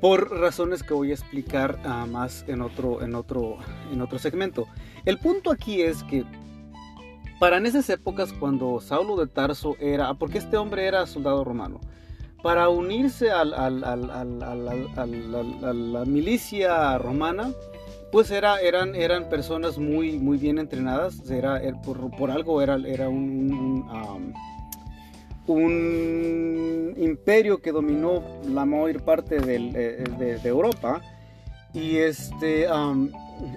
Por 0.00 0.30
razones 0.30 0.82
que 0.82 0.92
voy 0.92 1.10
a 1.10 1.14
explicar 1.14 1.78
ah, 1.84 2.06
más 2.06 2.44
en 2.48 2.60
otro, 2.60 3.02
en, 3.02 3.14
otro, 3.14 3.56
en 3.90 4.02
otro 4.02 4.18
segmento. 4.18 4.66
El 5.06 5.18
punto 5.18 5.50
aquí 5.50 5.80
es 5.80 6.02
que 6.04 6.24
para 7.42 7.56
en 7.56 7.66
esas 7.66 7.90
épocas 7.90 8.32
cuando 8.32 8.80
Saulo 8.80 9.16
de 9.16 9.26
Tarso 9.26 9.74
era, 9.80 10.14
porque 10.14 10.38
este 10.38 10.56
hombre 10.56 10.86
era 10.86 11.04
soldado 11.06 11.42
romano, 11.42 11.80
para 12.40 12.68
unirse 12.68 13.32
a 13.32 13.44
la 13.44 13.64
milicia 16.06 16.98
romana, 16.98 17.50
pues 18.12 18.30
era, 18.30 18.60
eran, 18.60 19.28
personas 19.28 19.76
muy, 19.76 20.20
bien 20.38 20.60
entrenadas, 20.60 21.28
era, 21.28 21.60
por, 21.82 22.30
algo 22.30 22.62
era, 22.62 23.08
un, 23.08 24.32
imperio 26.96 27.60
que 27.60 27.72
dominó 27.72 28.22
la 28.54 28.64
mayor 28.64 29.02
parte 29.02 29.38
eh, 29.38 30.04
de, 30.16 30.48
Europa 30.48 31.02
y 31.74 31.96
este 31.96 32.66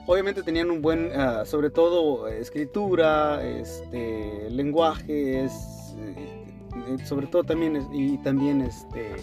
obviamente 0.05 0.43
tenían 0.43 0.71
un 0.71 0.81
buen 0.81 1.11
ah, 1.15 1.45
sobre 1.45 1.69
todo 1.69 2.27
escritura 2.27 3.43
este 3.45 4.49
lenguajes 4.49 5.51
eh, 5.97 6.97
sobre 7.05 7.27
todo 7.27 7.43
también 7.43 7.87
y 7.93 8.17
también 8.19 8.61
este 8.61 9.15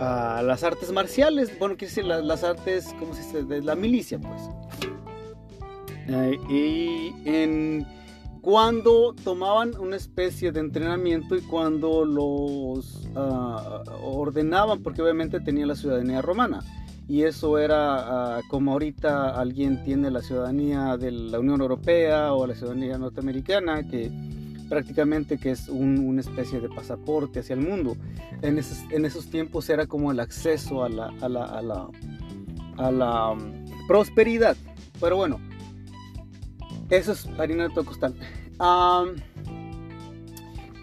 ah, 0.00 0.42
las 0.44 0.64
artes 0.64 0.90
marciales 0.90 1.58
bueno 1.58 1.76
quiere 1.76 1.90
decir 1.90 2.04
las, 2.04 2.44
artes 2.44 2.94
como 2.98 3.14
se 3.14 3.22
dice 3.22 3.42
de 3.44 3.62
la 3.62 3.74
milicia 3.74 4.18
pues 4.18 4.42
eh, 6.08 6.38
y 6.48 7.14
en 7.24 7.86
cuando 8.44 9.14
tomaban 9.24 9.74
una 9.78 9.96
especie 9.96 10.52
de 10.52 10.60
entrenamiento 10.60 11.34
y 11.34 11.40
cuando 11.40 12.04
los 12.04 13.08
ah, 13.16 13.82
ordenaban, 14.02 14.82
porque 14.82 15.00
obviamente 15.00 15.40
tenía 15.40 15.64
la 15.64 15.74
ciudadanía 15.74 16.20
romana. 16.20 16.60
Y 17.06 17.22
eso 17.22 17.58
era 17.58 18.36
ah, 18.38 18.40
como 18.48 18.72
ahorita 18.72 19.38
alguien 19.38 19.82
tiene 19.84 20.10
la 20.10 20.22
ciudadanía 20.22 20.96
de 20.96 21.10
la 21.10 21.38
Unión 21.38 21.60
Europea 21.60 22.32
o 22.32 22.46
la 22.46 22.54
ciudadanía 22.54 22.96
norteamericana, 22.96 23.86
que 23.86 24.10
prácticamente 24.68 25.38
que 25.38 25.50
es 25.50 25.68
una 25.68 26.20
especie 26.20 26.60
de 26.60 26.68
pasaporte 26.68 27.40
hacia 27.40 27.54
el 27.54 27.60
mundo. 27.60 27.96
En 28.42 28.58
esos, 28.58 29.26
tiempos 29.26 29.68
era 29.68 29.86
como 29.86 30.12
el 30.12 30.20
acceso 30.20 30.84
a 30.84 30.88
la, 30.88 31.12
a 31.20 31.28
la, 31.28 31.44
a 31.44 31.62
la, 31.62 31.88
a 32.78 32.90
la 32.90 33.30
um, 33.30 33.64
prosperidad. 33.86 34.56
Pero 35.00 35.16
bueno, 35.16 35.40
eso 36.90 37.12
es 37.12 37.26
harina 37.38 37.68
de 37.68 37.74
todo 37.74 37.84
costal. 37.84 38.14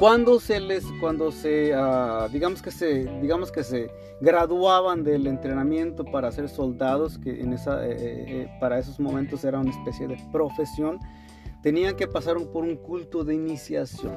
Cuando 0.02 0.40
se 0.40 0.60
les, 0.60 0.84
cuando 1.00 1.32
se, 1.32 1.76
ah, 1.76 2.28
digamos 2.34 2.64
que 2.64 2.72
se, 2.72 3.04
digamos 3.22 3.52
que 3.52 3.64
se 3.64 3.92
graduaban 4.20 5.04
del 5.04 5.28
entrenamiento 5.28 6.04
para 6.04 6.32
ser 6.32 6.50
soldados, 6.50 7.20
que 7.20 7.40
en 7.40 7.54
esa, 7.54 7.86
eh, 7.86 7.92
eh, 7.92 8.26
eh, 8.28 8.58
para 8.60 8.80
esos 8.80 9.00
momentos 9.00 9.44
era 9.44 9.60
una 9.60 9.70
especie 9.70 10.08
de 10.08 10.18
profesión, 10.32 10.98
tenían 11.62 11.96
que 11.96 12.08
pasar 12.08 12.36
por 12.52 12.64
un 12.64 12.78
culto 12.78 13.24
de 13.24 13.36
iniciación, 13.36 14.16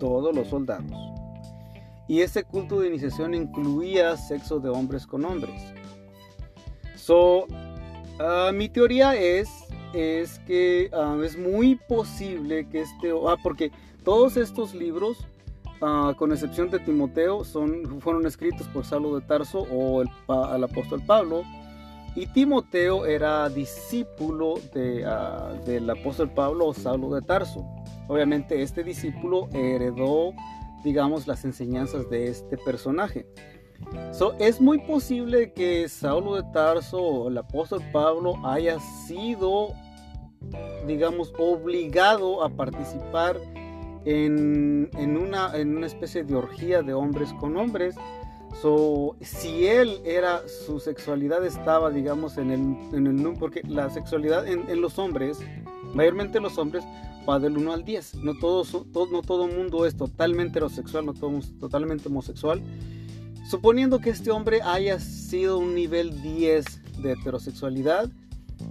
todos 0.00 0.34
los 0.34 0.48
soldados. 0.48 0.90
Y 2.08 2.22
ese 2.22 2.42
culto 2.42 2.80
de 2.80 2.88
iniciación 2.88 3.34
incluía 3.34 4.16
sexo 4.16 4.58
de 4.58 4.68
hombres 4.68 5.06
con 5.06 5.24
hombres. 5.26 5.62
So, 6.96 7.46
ah, 8.18 8.50
mi 8.52 8.68
teoría 8.68 9.14
es, 9.14 9.48
es 9.94 10.40
que 10.40 10.90
ah, 10.92 11.16
es 11.24 11.38
muy 11.38 11.76
posible 11.88 12.68
que 12.68 12.80
este, 12.80 13.12
ah, 13.28 13.36
porque 13.40 13.70
todos 14.06 14.36
estos 14.36 14.72
libros, 14.72 15.26
con 15.80 16.30
excepción 16.30 16.70
de 16.70 16.78
Timoteo, 16.78 17.42
son, 17.42 18.00
fueron 18.00 18.24
escritos 18.24 18.68
por 18.68 18.84
Saulo 18.84 19.18
de 19.18 19.26
Tarso 19.26 19.66
o 19.68 20.00
el, 20.00 20.08
apóstol 20.64 21.02
Pablo. 21.04 21.42
Y 22.14 22.28
Timoteo 22.28 23.04
era 23.04 23.48
discípulo 23.48 24.54
de, 24.72 25.04
del 25.66 25.90
apóstol 25.90 26.30
Pablo 26.30 26.68
o 26.68 26.72
Saulo 26.72 27.12
de 27.16 27.20
Tarso. 27.20 27.66
Obviamente 28.06 28.62
este 28.62 28.84
discípulo 28.84 29.48
heredó, 29.52 30.32
digamos, 30.84 31.26
las 31.26 31.44
enseñanzas 31.44 32.08
de 32.08 32.28
este 32.28 32.56
personaje. 32.58 33.26
So, 34.12 34.34
es 34.38 34.60
muy 34.60 34.78
posible 34.78 35.52
que 35.52 35.88
Saulo 35.88 36.36
de 36.36 36.44
Tarso 36.52 36.98
o 36.98 37.28
el 37.28 37.38
apóstol 37.38 37.82
Pablo 37.92 38.34
haya 38.46 38.78
sido, 38.78 39.74
digamos, 40.86 41.32
obligado 41.38 42.44
a 42.44 42.48
participar 42.48 43.36
en, 44.06 45.16
una, 45.16 45.54
en 45.56 45.76
una 45.76 45.86
especie 45.86 46.22
de 46.22 46.34
orgía 46.36 46.82
de 46.82 46.94
hombres 46.94 47.32
con 47.34 47.56
hombres. 47.56 47.96
So, 48.62 49.16
si 49.20 49.66
él 49.66 50.00
era, 50.04 50.42
su 50.48 50.80
sexualidad 50.80 51.44
estaba, 51.44 51.90
digamos, 51.90 52.38
en 52.38 52.50
el, 52.50 52.96
en 52.96 53.06
el 53.06 53.38
porque 53.38 53.62
la 53.68 53.90
sexualidad 53.90 54.46
en, 54.46 54.80
los 54.80 54.98
hombres, 54.98 55.38
mayormente 55.92 56.40
los 56.40 56.56
hombres, 56.56 56.84
va 57.28 57.38
del 57.40 57.58
1 57.58 57.72
al 57.72 57.84
10. 57.84 58.14
No 58.22 58.34
todo, 58.38 58.64
todo, 58.64 59.08
no 59.10 59.22
todo 59.22 59.48
mundo 59.48 59.84
es 59.84 59.96
totalmente 59.96 60.58
heterosexual, 60.58 61.04
no 61.04 61.12
todo 61.12 61.40
totalmente 61.58 62.08
homosexual. 62.08 62.62
Suponiendo 63.50 64.00
que 64.00 64.10
este 64.10 64.30
hombre 64.30 64.60
haya 64.62 65.00
sido 65.00 65.58
un 65.58 65.74
nivel 65.74 66.22
10 66.22 67.02
de 67.02 67.12
heterosexualidad 67.12 68.08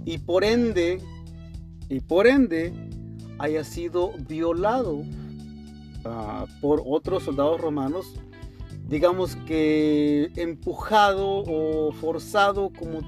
y 0.04 0.18
por 0.18 0.42
ende, 0.42 1.00
y 1.88 2.00
por 2.00 2.26
ende, 2.26 2.72
haya 3.38 3.62
sido 3.64 4.12
violado 4.26 5.04
por 6.60 6.82
otros 6.84 7.24
soldados 7.24 7.60
romanos, 7.60 8.14
digamos 8.88 9.36
que 9.46 10.30
empujado 10.36 11.44
o 11.46 11.92
forzado 11.92 12.70
como, 12.70 13.00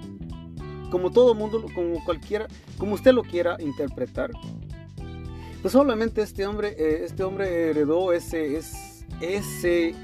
como 0.90 1.10
todo 1.10 1.34
mundo, 1.34 1.64
como 1.74 2.04
cualquiera, 2.04 2.48
como 2.78 2.94
usted 2.94 3.12
lo 3.12 3.22
quiera 3.22 3.56
interpretar. 3.60 4.30
Pues 5.62 5.72
solamente 5.72 6.22
este 6.22 6.46
hombre, 6.46 6.74
eh, 6.78 7.04
este 7.04 7.24
hombre 7.24 7.70
heredó 7.70 8.12
ese, 8.12 8.60
ese 9.20 9.94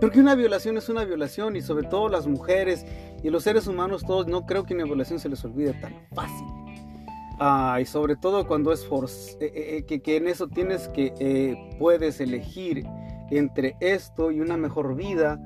porque 0.00 0.18
una 0.18 0.34
violación 0.34 0.78
es 0.78 0.88
una 0.88 1.04
violación 1.04 1.56
y 1.56 1.60
sobre 1.60 1.86
todo 1.86 2.08
las 2.08 2.26
mujeres 2.26 2.86
y 3.22 3.28
los 3.28 3.42
seres 3.42 3.66
humanos 3.66 4.02
todos, 4.06 4.26
no 4.26 4.46
creo 4.46 4.64
que 4.64 4.72
una 4.72 4.84
violación 4.84 5.18
se 5.18 5.28
les 5.28 5.44
olvide 5.44 5.74
tan 5.74 5.94
fácil. 6.14 6.46
Ah, 7.42 7.78
y 7.80 7.86
sobre 7.86 8.16
todo 8.16 8.46
cuando 8.46 8.70
es 8.70 8.84
eh, 8.84 8.86
eh, 9.40 9.50
eh, 9.78 9.84
que, 9.86 10.02
que, 10.02 10.16
en 10.16 10.28
eso 10.28 10.46
tienes 10.46 10.88
que, 10.88 11.74
puedes 11.78 12.20
elegir 12.20 12.84
entre 13.30 13.76
esto 13.80 14.30
y 14.30 14.40
una 14.40 14.58
mejor 14.58 14.94
vida 14.94 15.42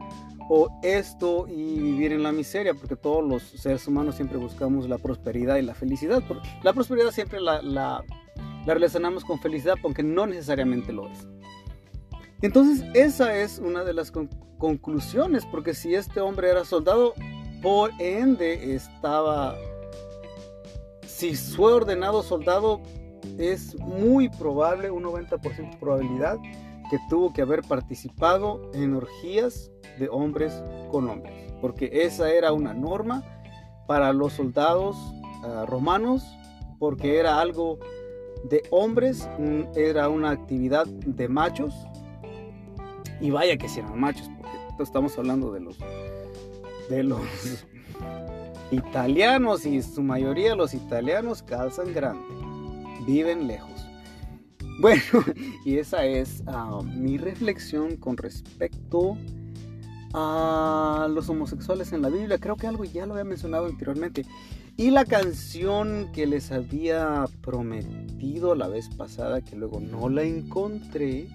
o 0.50 0.68
esto 0.82 1.46
y 1.48 1.78
vivir 1.78 2.10
en 2.12 2.24
la 2.24 2.32
miseria, 2.32 2.74
porque 2.74 2.96
todos 2.96 3.24
los 3.24 3.42
seres 3.44 3.86
humanos 3.86 4.16
siempre 4.16 4.38
buscamos 4.38 4.88
la 4.88 4.98
prosperidad 4.98 5.56
y 5.56 5.62
la 5.62 5.74
felicidad. 5.74 6.20
La 6.64 6.72
prosperidad 6.72 7.12
siempre 7.12 7.40
la, 7.40 7.62
la, 7.62 8.02
la 8.66 8.74
relacionamos 8.74 9.24
con 9.24 9.38
felicidad, 9.38 9.76
aunque 9.84 10.02
no 10.02 10.26
necesariamente 10.26 10.92
lo 10.92 11.08
es. 11.08 11.28
Entonces 12.42 12.84
esa 12.94 13.36
es 13.36 13.60
una 13.60 13.84
de 13.84 13.94
las 13.94 14.10
conclusiones, 14.58 15.46
porque 15.46 15.74
si 15.74 15.94
este 15.94 16.20
hombre 16.20 16.50
era 16.50 16.64
soldado, 16.64 17.14
por 17.62 17.90
ende 18.00 18.74
estaba, 18.74 19.54
si 21.32 21.34
fue 21.34 21.72
ordenado 21.72 22.22
soldado, 22.22 22.82
es 23.38 23.78
muy 23.80 24.28
probable, 24.28 24.90
un 24.90 25.04
90% 25.04 25.70
de 25.70 25.76
probabilidad, 25.78 26.38
que 26.90 26.98
tuvo 27.08 27.32
que 27.32 27.40
haber 27.40 27.62
participado 27.62 28.70
en 28.74 28.94
orgías 28.94 29.70
de 29.98 30.08
hombres 30.10 30.52
con 30.90 31.08
hombres, 31.08 31.32
porque 31.62 31.88
esa 31.92 32.30
era 32.30 32.52
una 32.52 32.74
norma 32.74 33.22
para 33.86 34.12
los 34.12 34.34
soldados 34.34 34.96
ah, 35.44 35.64
romanos, 35.66 36.22
porque 36.78 37.18
era 37.18 37.40
algo 37.40 37.78
de 38.50 38.62
hombres, 38.70 39.26
era 39.74 40.10
una 40.10 40.30
actividad 40.30 40.86
de 40.86 41.28
machos, 41.28 41.74
y 43.20 43.30
vaya 43.30 43.56
que 43.56 43.68
si 43.68 43.80
eran 43.80 43.98
machos, 43.98 44.28
porque 44.36 44.82
estamos 44.82 45.16
hablando 45.16 45.52
de 45.52 45.60
los 45.60 45.78
de 46.90 47.02
los 47.02 47.20
italianos 48.70 49.66
y 49.66 49.82
su 49.82 50.02
mayoría 50.02 50.54
los 50.54 50.74
italianos 50.74 51.42
calzan 51.42 51.92
grande, 51.92 52.24
viven 53.06 53.46
lejos. 53.46 53.86
Bueno, 54.80 55.02
y 55.64 55.78
esa 55.78 56.04
es 56.04 56.42
ah, 56.46 56.80
mi 56.84 57.16
reflexión 57.16 57.96
con 57.96 58.16
respecto 58.16 59.16
a 60.12 61.08
los 61.10 61.28
homosexuales 61.28 61.92
en 61.92 62.02
la 62.02 62.08
Biblia. 62.08 62.38
Creo 62.38 62.56
que 62.56 62.66
algo 62.66 62.84
ya 62.84 63.06
lo 63.06 63.14
había 63.14 63.24
mencionado 63.24 63.66
anteriormente. 63.66 64.24
Y 64.76 64.90
la 64.90 65.04
canción 65.04 66.10
que 66.12 66.26
les 66.26 66.50
había 66.50 67.26
prometido 67.42 68.56
la 68.56 68.66
vez 68.66 68.88
pasada, 68.88 69.40
que 69.40 69.54
luego 69.54 69.78
no 69.78 70.08
la 70.08 70.22
encontré, 70.22 71.28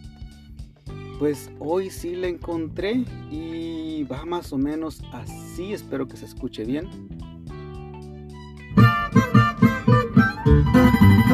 pues 1.20 1.50
hoy 1.60 1.90
sí 1.90 2.16
la 2.16 2.28
encontré 2.28 3.06
y 3.32 4.04
va 4.04 4.26
más 4.26 4.52
o 4.52 4.58
menos 4.58 5.02
así, 5.14 5.74
espero 5.74 6.08
que 6.08 6.18
se 6.18 6.26
escuche 6.26 6.66
bien. 6.66 6.88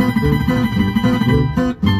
Thank 0.07 1.83
you. 1.83 1.94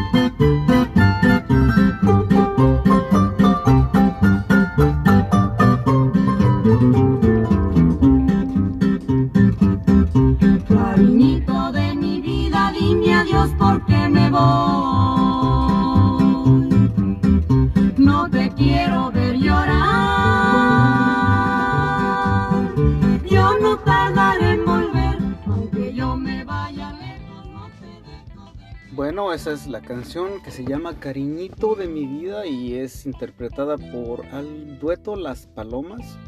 Canción 29.86 30.42
que 30.42 30.50
se 30.50 30.64
llama 30.64 30.98
Cariñito 30.98 31.76
de 31.76 31.86
mi 31.86 32.06
vida 32.06 32.44
y 32.44 32.74
es 32.74 33.06
interpretada 33.06 33.78
por 33.78 34.26
al 34.26 34.80
dueto 34.80 35.14
Las 35.14 35.46
Palomas. 35.46 36.18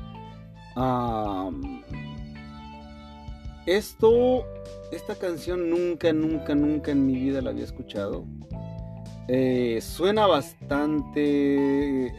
esto, 3.67 4.47
esta 4.93 5.17
canción 5.17 5.71
nunca, 5.71 6.13
nunca, 6.13 6.55
nunca 6.55 6.93
en 6.93 7.05
mi 7.05 7.15
vida 7.15 7.43
la 7.43 7.51
había 7.51 7.65
escuchado. 7.65 8.25
Eh, 9.27 9.81
suena 9.83 10.27
bastante 10.29 12.15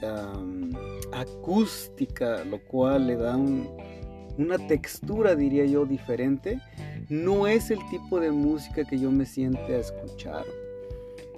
acústica, 1.13 2.43
lo 2.43 2.59
cual 2.65 3.07
le 3.07 3.15
da 3.15 3.37
una 3.37 4.57
textura, 4.67 5.35
diría 5.35 5.65
yo, 5.65 5.85
diferente. 5.85 6.59
No 7.07 7.47
es 7.47 7.71
el 7.71 7.79
tipo 7.89 8.19
de 8.19 8.29
música 8.29 8.83
que 8.83 8.99
yo 8.99 9.09
me 9.09 9.25
siente 9.25 9.75
a 9.75 9.79
escuchar. 9.79 10.45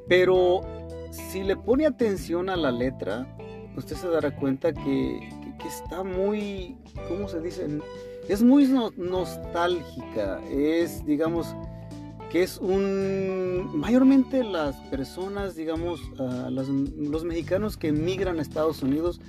Pero 0.07 0.61
si 1.11 1.43
le 1.43 1.55
pone 1.55 1.85
atención 1.85 2.49
a 2.49 2.55
la 2.55 2.71
letra, 2.71 3.27
usted 3.75 3.95
se 3.95 4.07
dará 4.07 4.35
cuenta 4.35 4.73
que, 4.73 5.29
está 5.67 6.03
muy, 6.03 6.75
¿cómo 7.07 7.27
se 7.27 7.39
dice? 7.39 7.67
Es 8.27 8.41
muy 8.41 8.67
nostálgica, 8.97 10.41
es, 10.49 11.05
digamos, 11.05 11.55
que 12.31 12.43
es 12.43 12.57
un, 12.57 13.69
mayormente 13.73 14.43
las 14.43 14.75
personas, 14.89 15.55
digamos, 15.55 15.99
los 16.17 17.23
mexicanos 17.23 17.77
que 17.77 17.89
emigran 17.89 18.39
a 18.39 18.41
Estados 18.41 18.81
Unidos 18.81 19.21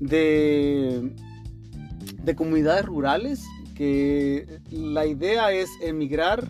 de, 0.00 1.12
de 2.22 2.34
comunidades 2.34 2.84
rurales, 2.84 3.44
que 3.74 4.60
la 4.70 5.06
idea 5.06 5.52
es 5.52 5.70
emigrar, 5.80 6.46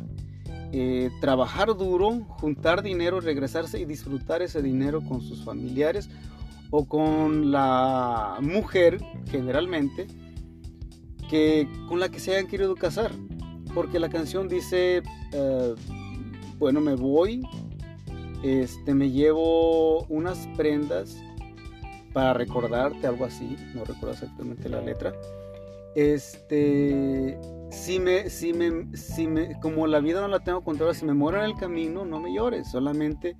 eh, 0.72 1.10
trabajar 1.20 1.76
duro, 1.76 2.20
juntar 2.40 2.82
dinero, 2.82 3.20
regresarse 3.20 3.80
y 3.80 3.84
disfrutar 3.84 4.40
ese 4.40 4.62
dinero 4.62 5.00
con 5.00 5.20
sus 5.20 5.44
familiares 5.44 6.08
o 6.70 6.86
con 6.86 7.50
la 7.50 8.38
mujer 8.40 9.02
generalmente 9.30 10.06
que 11.28 11.68
con 11.88 11.98
la 11.98 12.08
que 12.08 12.20
se 12.20 12.36
hayan 12.36 12.46
querido 12.46 12.76
casar. 12.76 13.10
Porque 13.74 13.98
la 13.98 14.08
canción 14.10 14.48
dice 14.48 15.02
eh, 15.32 15.74
bueno 16.58 16.80
me 16.80 16.94
voy 16.94 17.42
este 18.44 18.94
me 18.94 19.10
llevo 19.10 20.04
unas 20.04 20.46
prendas 20.56 21.16
para 22.12 22.32
recordarte 22.32 23.06
algo 23.06 23.24
así 23.24 23.56
no 23.74 23.84
recuerdo 23.84 24.12
exactamente 24.12 24.68
la 24.68 24.80
letra. 24.80 25.12
Este 25.96 27.36
si 27.70 27.98
me 27.98 28.30
si 28.30 28.52
me 28.52 28.96
si 28.96 29.26
me 29.26 29.58
como 29.60 29.86
la 29.86 30.00
vida 30.00 30.20
no 30.20 30.28
la 30.28 30.40
tengo 30.40 30.62
controlada 30.62 30.98
si 30.98 31.04
me 31.04 31.14
muero 31.14 31.38
en 31.38 31.44
el 31.44 31.54
camino 31.54 32.04
no 32.04 32.20
me 32.20 32.34
llores 32.34 32.70
solamente 32.70 33.36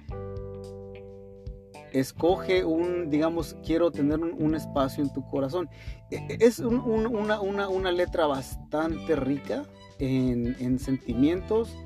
escoge 1.93 2.65
un, 2.65 3.11
digamos, 3.11 3.57
quiero 3.65 3.91
tener 3.91 4.21
un, 4.21 4.55
espacio 4.55 5.03
en 5.03 5.13
tu 5.13 5.27
corazón. 5.27 5.69
E, 6.11 6.17
e, 6.17 6.39
es 6.41 6.59
una, 6.61 7.93
letra 7.93 8.27
bastante 8.27 9.17
rica 9.17 9.65
en, 9.99 10.79
sentimientos, 10.79 11.77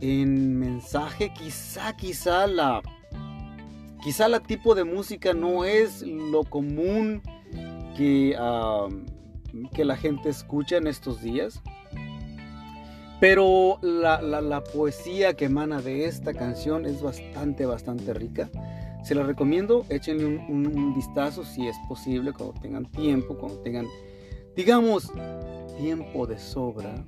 en 0.00 0.58
mensaje, 0.58 1.32
quizá, 1.34 1.96
quizá 1.96 2.46
la, 2.46 2.82
quizá 4.02 4.28
la 4.28 4.40
tipo 4.40 4.74
de 4.74 4.84
música 4.84 5.32
no 5.32 5.64
es 5.64 6.02
lo 6.02 6.44
común 6.44 7.22
que, 7.96 8.36
que 9.74 9.84
la 9.84 9.96
gente 9.96 10.28
escucha 10.28 10.76
en 10.76 10.86
estos 10.86 11.22
días. 11.22 11.62
Pero 13.22 13.78
la, 13.82 14.20
la, 14.20 14.64
poesía 14.64 15.34
que 15.34 15.44
emana 15.44 15.80
de 15.80 16.06
esta 16.06 16.34
canción 16.34 16.86
es 16.86 17.00
bastante, 17.00 17.64
bastante 17.66 18.12
rica. 18.12 18.50
Se 19.04 19.14
la 19.14 19.22
recomiendo, 19.22 19.86
échenle 19.90 20.24
un, 20.26 20.92
vistazo 20.92 21.44
si 21.44 21.68
es 21.68 21.76
posible, 21.86 22.32
cuando 22.32 22.60
tengan 22.60 22.84
tiempo, 22.90 23.38
cuando 23.38 23.60
tengan, 23.60 23.86
digamos, 24.56 25.12
tiempo 25.78 26.26
de 26.26 26.36
sobra 26.36 27.06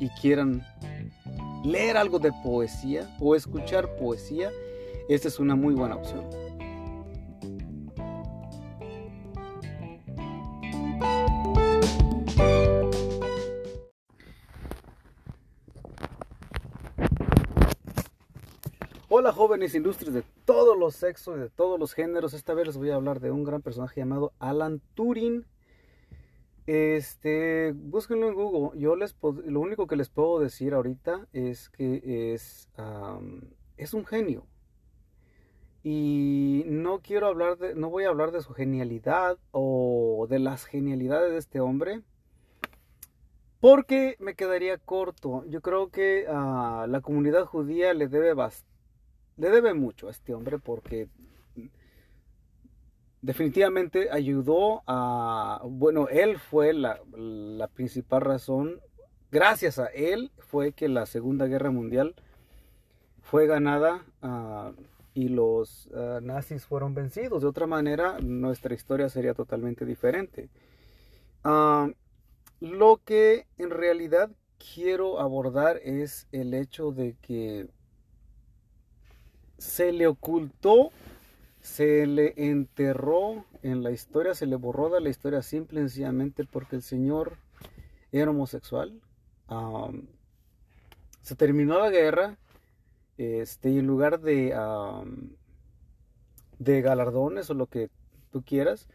y 0.00 0.08
quieran 0.22 0.64
leer 1.66 1.98
algo 1.98 2.18
de 2.18 2.32
poesía 2.42 3.14
o 3.20 3.36
escuchar 3.36 3.96
poesía, 3.96 4.50
esta 5.10 5.28
es 5.28 5.38
una 5.38 5.54
muy 5.54 5.74
buena 5.74 5.96
opción. 5.96 6.24
Industrias 19.72 20.12
de 20.12 20.24
todos 20.44 20.76
los 20.76 20.94
sexos 20.96 21.36
y 21.36 21.40
de 21.40 21.48
todos 21.48 21.78
los 21.78 21.94
géneros. 21.94 22.34
Esta 22.34 22.52
vez 22.52 22.66
les 22.66 22.76
voy 22.76 22.90
a 22.90 22.96
hablar 22.96 23.20
de 23.20 23.30
un 23.30 23.44
gran 23.44 23.62
personaje 23.62 24.00
llamado 24.00 24.34
Alan 24.38 24.82
Turing. 24.94 25.46
Este, 26.66 27.72
búsquenlo 27.74 28.28
en 28.28 28.34
Google. 28.34 28.78
Yo 28.78 28.96
les 28.96 29.16
lo 29.46 29.60
único 29.60 29.86
que 29.86 29.96
les 29.96 30.10
puedo 30.10 30.40
decir 30.40 30.74
ahorita 30.74 31.28
es 31.32 31.70
que 31.70 32.34
es, 32.34 32.68
es 33.78 33.94
un 33.94 34.04
genio. 34.04 34.46
Y 35.82 36.64
no 36.66 37.00
quiero 37.00 37.26
hablar 37.26 37.56
de, 37.56 37.74
no 37.74 37.88
voy 37.90 38.04
a 38.04 38.08
hablar 38.08 38.32
de 38.32 38.42
su 38.42 38.52
genialidad 38.52 39.38
o 39.50 40.26
de 40.28 40.38
las 40.40 40.64
genialidades 40.64 41.32
de 41.32 41.38
este 41.38 41.60
hombre. 41.60 42.02
Porque 43.60 44.16
me 44.18 44.34
quedaría 44.34 44.76
corto. 44.76 45.44
Yo 45.46 45.62
creo 45.62 45.88
que 45.88 46.26
a 46.28 46.86
la 46.88 47.00
comunidad 47.00 47.46
judía 47.46 47.94
le 47.94 48.08
debe 48.08 48.34
bastante 48.34 48.73
le 49.36 49.50
debe 49.50 49.74
mucho 49.74 50.08
a 50.08 50.10
este 50.10 50.34
hombre 50.34 50.58
porque 50.58 51.08
definitivamente 53.24 54.10
ayudó 54.10 54.82
a, 54.86 55.62
bueno, 55.64 56.08
él 56.08 56.38
fue 56.38 56.74
la, 56.74 57.00
principal 57.72 58.20
razón, 58.20 58.80
gracias 59.30 59.78
a 59.78 59.86
él 59.86 60.30
fue 60.38 60.72
que 60.72 60.88
la 60.88 61.06
Segunda 61.06 61.46
Guerra 61.46 61.70
Mundial 61.70 62.14
fue 63.22 63.46
ganada 63.46 64.04
ah, 64.20 64.72
y 65.14 65.28
los 65.28 65.88
ah, 65.94 66.20
nazis 66.22 66.66
fueron 66.66 66.94
vencidos. 66.94 67.40
De 67.42 67.48
otra 67.48 67.66
manera, 67.66 68.18
nuestra 68.20 68.74
historia 68.74 69.08
sería 69.08 69.32
totalmente 69.32 69.86
diferente. 69.86 70.50
Ah, 71.44 71.88
lo 72.60 73.00
que 73.04 73.46
en 73.56 73.70
realidad 73.70 74.30
quiero 74.74 75.18
abordar 75.18 75.78
es 75.82 76.28
el 76.30 76.52
hecho 76.52 76.92
de 76.92 77.16
que 77.22 77.68
se 79.64 79.92
le 79.92 80.06
ocultó, 80.06 80.90
se 81.60 82.06
le 82.06 82.34
enterró 82.36 83.46
en 83.62 83.82
la 83.82 83.90
historia, 83.90 84.34
se 84.34 84.46
le 84.46 84.56
borró 84.56 84.90
de 84.90 85.00
la 85.00 85.08
historia 85.08 85.42
simple 85.42 85.80
y 85.80 85.84
sencillamente 85.84 86.44
porque 86.44 86.76
el 86.76 86.82
Señor 86.82 87.38
era 88.12 88.30
homosexual. 88.30 89.00
se 91.22 91.34
terminó 91.34 91.78
la 91.78 91.88
guerra 91.88 92.36
este, 93.16 93.70
y 93.70 93.78
en 93.78 93.86
lugar 93.86 94.20
de, 94.20 94.54
de 96.58 96.82
galardones 96.82 97.48
o 97.48 97.54
lo 97.54 97.66
que 97.66 97.88
tú 98.30 98.44
quieras, 98.44 98.86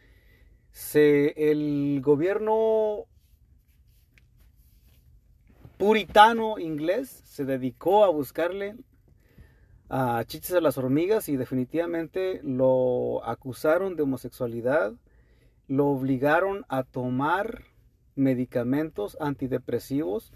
se, 0.71 1.51
el 1.51 1.99
gobierno 2.03 3.05
puritano 5.77 6.59
inglés 6.59 7.09
se 7.25 7.43
dedicó 7.43 8.03
a 8.05 8.09
buscarle 8.09 8.75
a 9.89 10.23
Chiches 10.25 10.53
a 10.53 10.61
las 10.61 10.77
hormigas 10.77 11.29
y 11.29 11.35
definitivamente 11.35 12.41
lo 12.43 13.25
acusaron 13.25 13.95
de 13.95 14.03
homosexualidad, 14.03 14.93
lo 15.67 15.87
obligaron 15.87 16.65
a 16.69 16.83
tomar 16.83 17.63
medicamentos 18.15 19.17
antidepresivos 19.19 20.31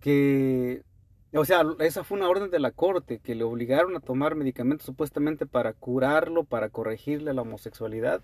que, 0.00 0.82
o 1.32 1.44
sea, 1.44 1.64
esa 1.80 2.04
fue 2.04 2.18
una 2.18 2.28
orden 2.28 2.50
de 2.50 2.60
la 2.60 2.70
corte, 2.70 3.18
que 3.18 3.34
le 3.34 3.44
obligaron 3.44 3.96
a 3.96 4.00
tomar 4.00 4.34
medicamentos 4.34 4.86
supuestamente 4.86 5.46
para 5.46 5.72
curarlo, 5.72 6.44
para 6.44 6.68
corregirle 6.70 7.34
la 7.34 7.42
homosexualidad 7.42 8.22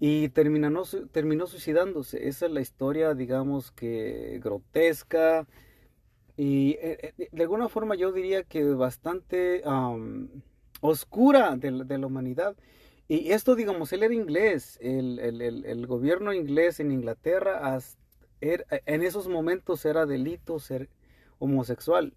y 0.00 0.30
terminó, 0.30 0.82
terminó 1.12 1.46
suicidándose. 1.46 2.26
Esa 2.28 2.46
es 2.46 2.52
la 2.52 2.60
historia, 2.60 3.14
digamos 3.14 3.70
que 3.70 4.40
grotesca, 4.42 5.46
y 6.40 6.78
eh, 6.80 7.12
eh, 7.18 7.28
de 7.30 7.42
alguna 7.42 7.68
forma 7.68 7.96
yo 7.96 8.12
diría 8.12 8.44
que 8.44 8.64
bastante 8.64 9.62
oscura 10.80 11.54
de, 11.56 11.98
la 11.98 12.06
humanidad. 12.06 12.56
Y 13.08 13.32
esto, 13.32 13.54
digamos, 13.54 13.92
él 13.92 14.04
era 14.04 14.14
inglés, 14.14 14.78
el, 14.80 15.86
gobierno 15.86 16.32
inglés 16.32 16.80
en 16.80 16.92
Inglaterra 16.92 17.78
er, 18.40 18.64
en 18.70 19.02
esos 19.02 19.28
momentos 19.28 19.84
era 19.84 20.06
delito 20.06 20.58
ser 20.60 20.88
homosexual. 21.38 22.14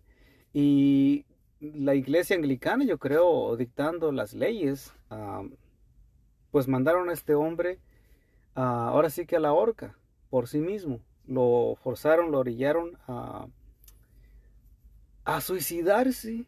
Y 0.53 1.25
la 1.59 1.93
iglesia 1.93 2.38
anglicana, 2.38 2.86
yo 2.86 2.99
creo, 2.99 3.57
dictando 3.57 4.13
las 4.13 4.33
leyes, 4.33 4.93
pues 6.49 6.69
mandaron 6.69 7.09
a 7.09 7.13
este 7.13 7.36
hombre, 7.36 7.81
ahora 8.53 9.09
sí 9.09 9.25
que 9.25 9.36
a 9.36 9.41
la 9.41 9.51
horca, 9.51 9.97
por 10.29 10.47
sí 10.47 10.59
mismo. 10.59 11.01
Lo 11.27 11.75
forzaron, 11.83 12.31
lo 12.31 12.39
orillaron 12.39 12.97
a 13.05 13.47
a 15.25 15.41
suicidarse 15.41 16.45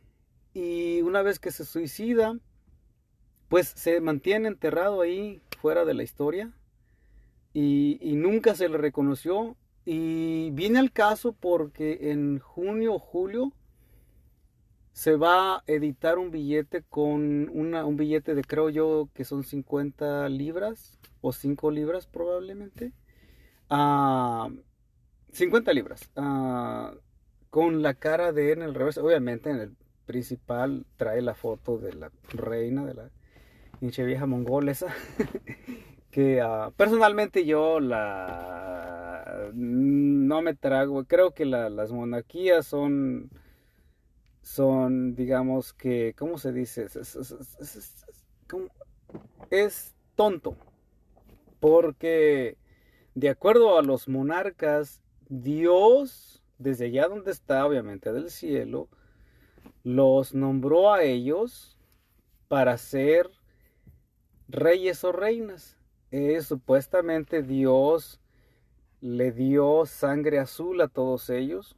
y 0.54 1.02
una 1.02 1.22
vez 1.22 1.40
que 1.40 1.52
se 1.52 1.66
suicida, 1.66 2.38
pues 3.50 3.68
se 3.68 4.02
mantiene 4.02 4.48
enterrado 4.48 5.02
ahí 5.02 5.42
fuera 5.60 5.86
de 5.86 5.94
la 5.94 6.04
historia 6.04 6.54
y, 7.54 8.16
nunca 8.16 8.56
se 8.56 8.68
le 8.68 8.78
reconoció 8.78 9.56
y 9.86 10.52
viene 10.52 10.80
al 10.80 10.92
caso 10.92 11.34
porque 11.34 12.12
en 12.12 12.40
junio 12.40 12.96
o 12.96 13.00
julio 13.00 13.54
se 14.92 15.16
va 15.16 15.58
a 15.58 15.64
editar 15.68 16.18
un 16.18 16.32
billete 16.32 16.84
con 16.84 17.50
una, 17.50 17.86
un 17.86 17.98
billete 17.98 18.34
de 18.36 18.44
creo 18.44 18.70
yo 18.70 19.10
que 19.14 19.26
son 19.26 19.44
50 19.44 20.28
libras 20.30 20.98
o 21.22 21.34
5 21.34 21.72
libras 21.72 22.08
probablemente. 22.08 22.94
ah, 23.70 24.50
50 25.32 25.74
libras. 25.74 26.10
Uh, 26.16 26.98
con 27.56 27.82
la 27.82 27.94
cara 27.94 28.34
de 28.34 28.52
en 28.52 28.62
el 28.64 28.76
revés. 28.76 28.98
Obviamente 28.98 29.50
en 29.50 29.62
el 29.62 29.78
principal 30.06 30.86
trae 30.98 31.22
la 31.22 31.36
foto 31.36 31.78
de 31.78 31.94
la 31.94 32.12
reina, 32.34 32.84
de 32.84 32.96
la 32.96 33.10
hinche 33.80 34.04
vieja 34.04 34.26
mongolesa, 34.26 34.94
que 36.12 36.42
ah, 36.42 36.74
personalmente 36.76 37.46
yo 37.46 37.80
la 37.80 39.52
no 39.54 40.42
me 40.42 40.54
trago. 40.54 41.06
Creo 41.06 41.32
que 41.32 41.46
las 41.46 41.94
monarquías 41.94 42.68
son 42.68 43.30
son, 44.42 45.16
digamos 45.16 45.72
que, 45.72 46.14
¿cómo 46.18 46.38
se 46.38 46.52
dice? 46.52 46.88
Es, 49.50 49.96
tonto. 50.16 50.58
Porque, 51.62 52.58
de 53.14 53.30
acuerdo 53.30 53.80
a 53.80 53.82
los 53.82 54.10
monarcas, 54.10 55.02
Dios, 55.30 56.44
desde 56.58 56.86
allá 56.86 57.08
donde 57.08 57.32
está, 57.32 57.66
obviamente 57.66 58.12
del 58.12 58.30
cielo, 58.30 58.88
los 59.84 60.34
nombró 60.34 60.94
a 60.94 61.04
ellos 61.04 61.78
para 62.48 62.78
ser 62.78 63.30
reyes 64.48 65.04
o 65.04 65.12
reinas. 65.12 65.78
supuestamente 66.42 67.42
Dios 67.44 68.20
le 69.02 69.32
dio 69.32 69.86
sangre 69.86 70.40
azul 70.40 70.82
a 70.82 70.88
todos 70.88 71.30
ellos 71.30 71.76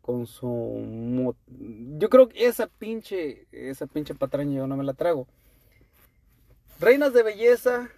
con 0.00 0.26
su... 0.26 1.34
Yo 1.98 2.08
creo 2.08 2.28
que 2.28 2.46
esa 2.46 2.66
pinche, 2.66 3.46
esa 3.52 3.86
pinche 3.86 4.14
patraña 4.14 4.56
yo 4.56 4.66
no 4.66 4.76
me 4.76 4.84
la 4.84 4.94
trago. 4.94 5.26
Reinas 6.80 7.12
de 7.12 7.22
belleza, 7.22 7.90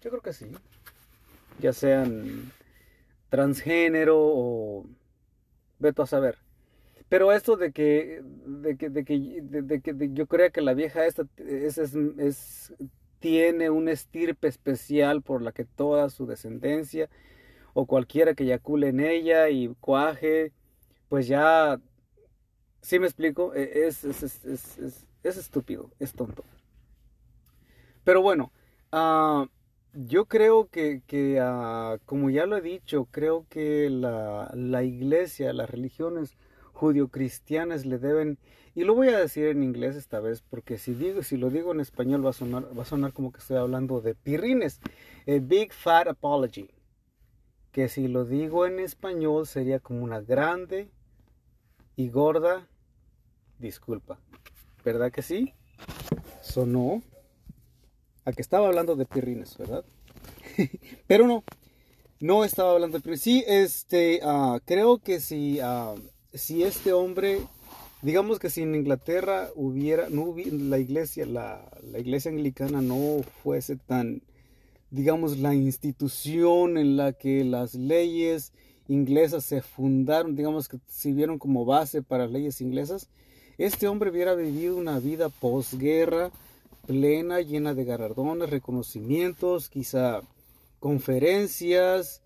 yo 0.00 0.10
creo 0.10 0.22
que 0.22 0.32
sí. 0.32 0.46
Ya 1.60 1.72
sean 1.72 2.52
transgénero 3.28 4.16
o... 4.18 4.86
Veto 5.78 6.02
a 6.02 6.06
saber. 6.06 6.38
Pero 7.08 7.32
esto 7.32 7.56
de 7.56 7.72
que, 7.72 8.22
de 8.22 8.76
que, 8.76 8.90
de 8.90 9.04
que, 9.04 9.40
de, 9.42 9.80
que 9.80 10.10
yo 10.12 10.26
creo 10.26 10.52
que 10.52 10.60
la 10.60 10.74
vieja 10.74 11.06
esta 11.06 11.26
es, 11.38 11.78
es, 11.78 12.74
tiene 13.18 13.70
un 13.70 13.88
estirpe 13.88 14.48
especial 14.48 15.22
por 15.22 15.40
la 15.42 15.52
que 15.52 15.64
toda 15.64 16.10
su 16.10 16.26
descendencia 16.26 17.08
o 17.72 17.86
cualquiera 17.86 18.34
que 18.34 18.44
yacule 18.44 18.88
en 18.88 19.00
ella 19.00 19.48
y 19.48 19.74
cuaje 19.80 20.52
pues 21.08 21.26
ya, 21.26 21.80
sí 22.82 22.98
me 22.98 23.06
explico, 23.06 23.54
e, 23.54 23.86
es, 23.86 24.04
es, 24.04 25.36
estúpido, 25.36 25.90
es 25.98 26.12
tonto. 26.12 26.44
Pero 28.04 28.22
bueno, 28.22 28.52
ah, 28.92 29.46
yo 30.06 30.26
creo 30.26 30.68
que, 30.68 31.02
ah, 31.40 31.98
como 32.06 32.30
ya 32.30 32.46
lo 32.46 32.56
he 32.56 32.60
dicho, 32.60 33.08
creo 33.10 33.46
que 33.48 33.90
la, 33.90 34.50
la 34.54 34.84
iglesia, 34.84 35.52
las 35.52 35.68
religiones 35.68 36.36
judio-cristianas 36.72 37.84
le 37.84 37.98
deben, 37.98 38.38
y 38.76 38.84
lo 38.84 38.94
voy 38.94 39.08
a 39.08 39.18
decir 39.18 39.46
en 39.46 39.64
inglés 39.64 39.96
esta 39.96 40.20
vez, 40.20 40.42
porque 40.48 40.78
si, 40.78 40.94
digo, 40.94 41.22
si 41.24 41.36
lo 41.36 41.50
digo 41.50 41.72
en 41.72 41.80
español 41.80 42.24
va 42.24 42.30
a, 42.30 42.32
sonar, 42.32 42.78
va 42.78 42.82
a 42.82 42.86
sonar 42.86 43.12
como 43.12 43.32
que 43.32 43.40
estoy 43.40 43.56
hablando 43.56 44.00
de 44.00 44.14
pirrines. 44.14 44.80
A 45.26 45.40
big 45.40 45.72
fat 45.72 46.06
apology. 46.06 46.70
Que 47.72 47.88
si 47.88 48.06
lo 48.06 48.24
digo 48.24 48.66
en 48.66 48.78
español 48.78 49.48
sería 49.48 49.80
como 49.80 50.04
una 50.04 50.20
grande 50.20 50.90
y 51.96 52.08
gorda, 52.08 52.68
disculpa. 53.58 54.20
¿Verdad 54.84 55.10
que 55.10 55.22
sí? 55.22 55.54
Sonó 56.40 57.02
a 58.28 58.32
que 58.32 58.42
estaba 58.42 58.68
hablando 58.68 58.94
de 58.94 59.06
pirrines, 59.06 59.56
¿verdad? 59.56 59.84
Pero 61.06 61.26
no, 61.26 61.44
no 62.20 62.44
estaba 62.44 62.72
hablando 62.72 62.98
de 62.98 63.02
pirrines. 63.02 63.22
Sí, 63.22 63.42
este, 63.46 64.20
ah, 64.22 64.60
creo 64.66 64.98
que 64.98 65.20
si, 65.20 65.60
ah, 65.60 65.94
si 66.34 66.62
este 66.62 66.92
hombre, 66.92 67.40
digamos 68.02 68.38
que 68.38 68.50
si 68.50 68.62
en 68.62 68.74
Inglaterra 68.74 69.48
hubiera, 69.54 70.10
no 70.10 70.24
hubiera, 70.24 70.54
la 70.56 70.78
iglesia, 70.78 71.24
la, 71.24 71.70
la 71.90 71.98
iglesia 71.98 72.30
anglicana 72.30 72.82
no 72.82 73.22
fuese 73.42 73.76
tan, 73.76 74.20
digamos, 74.90 75.38
la 75.38 75.54
institución 75.54 76.76
en 76.76 76.98
la 76.98 77.14
que 77.14 77.44
las 77.44 77.74
leyes 77.74 78.52
inglesas 78.88 79.44
se 79.44 79.62
fundaron, 79.62 80.36
digamos 80.36 80.68
que 80.68 80.78
sirvieron 80.86 81.38
como 81.38 81.64
base 81.64 82.02
para 82.02 82.26
leyes 82.26 82.60
inglesas, 82.60 83.08
este 83.56 83.88
hombre 83.88 84.10
hubiera 84.10 84.34
vivido 84.34 84.76
una 84.76 84.98
vida 84.98 85.30
posguerra 85.30 86.30
plena, 86.88 87.42
llena 87.42 87.74
de 87.74 87.84
galardones, 87.84 88.48
reconocimientos, 88.48 89.68
quizá 89.68 90.22
conferencias, 90.80 92.22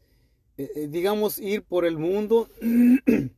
eh, 0.56 0.70
eh, 0.76 0.88
digamos, 0.88 1.40
ir 1.40 1.64
por 1.64 1.84
el 1.84 1.98
mundo 1.98 2.48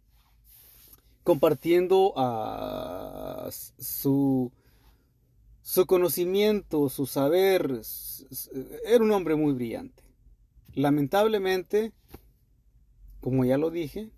compartiendo 1.24 2.12
a 2.16 3.48
su, 3.50 4.52
su 5.62 5.86
conocimiento, 5.86 6.90
su 6.90 7.06
saber. 7.06 7.80
Era 8.84 9.02
un 9.02 9.10
hombre 9.10 9.34
muy 9.34 9.54
brillante. 9.54 10.02
Lamentablemente, 10.74 11.92
como 13.22 13.46
ya 13.46 13.56
lo 13.56 13.70
dije, 13.70 14.10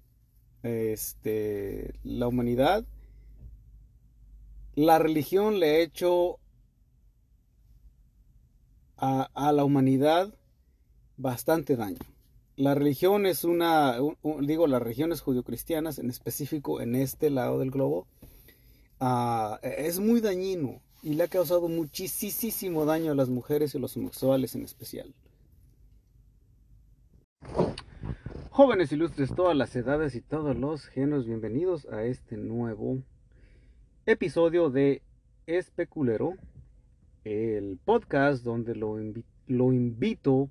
este, 0.64 1.94
la 2.02 2.26
humanidad, 2.26 2.84
la 4.74 4.98
religión 4.98 5.60
le 5.60 5.70
ha 5.70 5.78
hecho 5.78 6.40
a, 8.96 9.52
la 9.52 9.64
humanidad 9.64 10.34
bastante 11.16 11.76
daño. 11.76 11.98
La 12.56 12.74
religión 12.74 13.26
es 13.26 13.44
una, 13.44 13.98
digo, 14.40 14.66
las 14.66 14.82
religiones 14.82 15.20
judio-cristianas, 15.20 15.98
en 15.98 16.08
específico 16.08 16.80
en 16.80 16.94
este 16.94 17.30
lado 17.30 17.58
del 17.58 17.70
globo, 17.70 18.06
ah, 19.00 19.58
es 19.62 20.00
muy 20.00 20.20
dañino 20.20 20.80
y 21.02 21.14
le 21.14 21.24
ha 21.24 21.28
causado 21.28 21.68
muchísimo 21.68 22.84
daño 22.84 23.12
a 23.12 23.14
las 23.14 23.28
mujeres 23.28 23.74
y 23.74 23.78
a 23.78 23.80
los 23.80 23.96
homosexuales 23.96 24.54
en 24.54 24.64
especial. 24.64 25.14
Jóvenes 28.50 28.90
ilustres, 28.90 29.34
todas 29.34 29.54
las 29.54 29.76
edades 29.76 30.14
y 30.14 30.22
todos 30.22 30.56
los 30.56 30.86
géneros, 30.86 31.26
bienvenidos 31.26 31.86
a 31.92 32.04
este 32.04 32.38
nuevo 32.38 33.02
episodio 34.06 34.70
de 34.70 35.02
Especulero, 35.46 36.32
el 37.26 37.80
podcast 37.84 38.44
donde 38.44 38.76
lo, 38.76 39.72
invito 39.72 40.48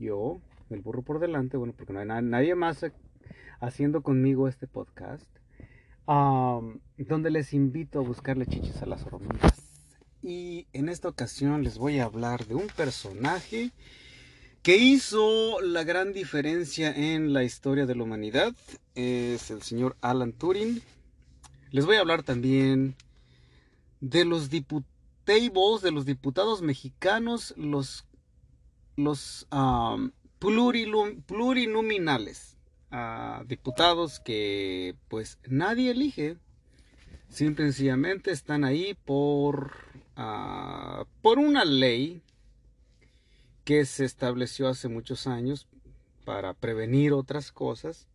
yo, 0.00 0.40
el 0.70 0.80
burro 0.80 1.02
por 1.02 1.20
delante, 1.20 1.56
bueno, 1.56 1.72
porque 1.76 1.92
no 1.92 2.00
hay 2.00 2.06
nadie 2.06 2.56
más 2.56 2.84
haciendo 3.60 4.02
conmigo 4.02 4.48
este 4.48 4.66
podcast, 4.66 5.24
donde 6.04 7.30
les 7.30 7.52
invito 7.52 8.00
a 8.00 8.02
buscarle 8.02 8.44
chichis 8.46 8.82
a 8.82 8.86
las 8.86 9.06
hormigas. 9.06 9.86
Y 10.20 10.66
en 10.72 10.88
esta 10.88 11.08
ocasión 11.08 11.62
les 11.62 11.78
voy 11.78 12.00
a 12.00 12.06
hablar 12.06 12.44
de 12.46 12.56
un 12.56 12.66
personaje 12.66 13.70
que 14.62 14.78
hizo 14.78 15.60
la 15.60 15.84
gran 15.84 16.12
diferencia 16.12 16.90
en 16.90 17.32
la 17.32 17.44
historia 17.44 17.86
de 17.86 17.94
la 17.94 18.02
humanidad 18.02 18.52
es 18.96 19.52
el 19.52 19.62
señor 19.62 19.96
Alan 20.00 20.32
Turing. 20.32 20.82
Les 21.70 21.86
voy 21.86 21.96
a 21.96 22.00
hablar 22.00 22.24
también 22.24 22.96
de 24.00 24.24
los 24.24 24.50
diputados, 24.50 24.91
de 25.24 25.90
los 25.92 26.04
diputados 26.04 26.62
mexicanos, 26.62 27.54
los, 27.56 28.06
los 28.96 29.46
plurinominales, 30.38 32.56
ah, 32.90 33.44
diputados 33.46 34.20
que 34.20 34.96
pues 35.08 35.38
nadie 35.46 35.92
elige, 35.92 36.36
simple 37.28 37.64
y 37.64 37.68
sencillamente 37.68 38.30
están 38.30 38.64
ahí 38.64 38.96
por, 39.04 39.72
ah, 40.16 41.04
por 41.20 41.38
una 41.38 41.64
ley 41.64 42.22
que 43.64 43.84
se 43.84 44.04
estableció 44.04 44.68
hace 44.68 44.88
muchos 44.88 45.26
años 45.26 45.68
para 46.24 46.54
prevenir 46.54 47.12
otras 47.12 47.52
cosas, 47.52 48.08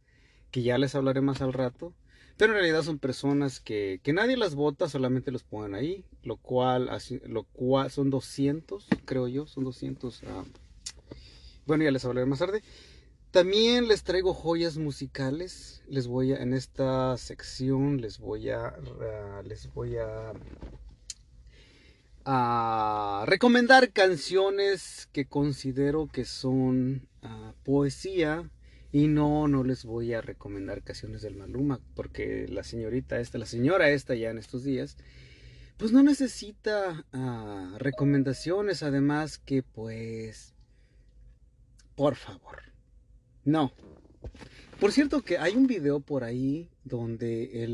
que 0.52 0.64
ya 0.64 0.78
les 0.78 0.96
hablaré 0.96 1.22
más 1.22 1.42
al 1.42 1.54
rato. 1.54 1.94
Pero 2.38 2.54
en 2.54 2.60
realidad 2.60 2.84
son 2.84 3.00
personas 3.00 3.60
que, 3.60 4.00
nadie 4.14 4.38
las 4.38 4.54
vota, 4.54 4.88
solamente 4.88 5.32
los 5.32 5.44
ponen 5.44 5.74
ahí, 5.74 6.06
lo 6.24 6.38
cual, 6.38 6.90
lo 7.26 7.44
cual 7.44 7.90
son 7.90 8.12
200, 8.12 8.88
creo 9.06 9.28
yo, 9.28 9.48
son 9.48 9.64
200. 9.64 10.24
Ah, 10.28 10.44
bueno, 11.66 11.84
ya 11.84 11.92
les 11.92 12.06
hablaré 12.06 12.28
más 12.28 12.40
tarde. 12.40 12.62
También 13.32 13.88
les 13.88 14.04
traigo 14.04 14.34
joyas 14.34 14.78
musicales. 14.78 15.84
Les 15.88 16.08
voy 16.08 16.34
a, 16.34 16.38
en 16.38 16.54
esta 16.54 17.18
sección, 17.18 18.02
les 18.02 18.20
voy 18.20 18.52
a, 18.52 18.76
les 19.44 19.74
voy 19.74 19.98
a 19.98 20.34
a 22.30 23.24
recomendar 23.26 23.94
canciones 23.94 25.08
que 25.14 25.26
considero 25.26 26.10
que 26.12 26.26
son 26.26 27.08
ah, 27.24 27.54
poesía 27.64 28.50
y 28.92 29.08
no, 29.08 29.48
no 29.48 29.64
les 29.64 29.86
voy 29.86 30.14
a 30.14 30.22
recomendar 30.22 30.84
canciones 30.84 31.22
del 31.22 31.36
Maluma 31.36 31.80
porque 31.96 32.48
la 32.48 32.64
señorita 32.64 33.20
esta, 33.20 33.38
la 33.38 33.46
señora 33.46 33.90
esta 33.90 34.16
ya 34.16 34.30
en 34.30 34.38
estos 34.38 34.64
días, 34.64 34.98
pues 35.78 35.92
no 35.92 36.04
necesita 36.04 37.06
ah, 37.14 37.76
recomendaciones, 37.78 38.84
además 38.84 39.38
que 39.38 39.64
pues, 39.64 40.54
por 41.96 42.16
favor, 42.16 42.62
no. 43.44 43.72
Por 44.80 44.92
cierto 44.92 45.22
que 45.22 45.40
hay 45.40 45.56
un 45.56 45.66
video 45.66 46.00
por 46.00 46.24
ahí 46.24 46.70
donde 46.84 47.66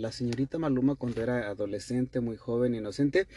la 0.00 0.10
señorita 0.10 0.58
Maluma 0.58 0.96
cuando 0.96 1.22
era 1.22 1.48
adolescente, 1.48 2.20
muy 2.20 2.36
joven, 2.36 2.74
inocente, 2.74 3.28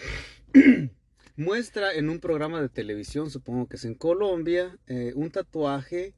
muestra 1.37 1.93
en 1.93 2.09
un 2.09 2.19
programa 2.19 2.61
de 2.61 2.69
televisión, 2.69 3.29
supongo 3.29 3.67
que 3.67 3.75
es 3.75 3.85
en 3.85 3.93
Colombia, 3.93 4.77
eh, 4.87 5.13
un 5.15 5.29
tatuaje 5.29 6.13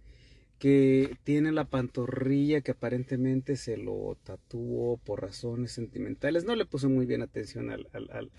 que 0.60 1.18
tiene 1.24 1.52
la 1.52 1.66
pantorrilla 1.66 2.62
que 2.62 2.72
aparentemente 2.72 3.56
se 3.56 3.78
lo 3.78 4.18
tatuó 4.24 4.98
por 4.98 5.22
razones 5.22 5.72
sentimentales. 5.72 6.46
No 6.46 6.56
le 6.56 6.66
puse 6.66 6.88
muy 6.88 7.06
bien 7.06 7.22
atención 7.22 7.70
al, 7.70 7.88
al, 7.94 8.32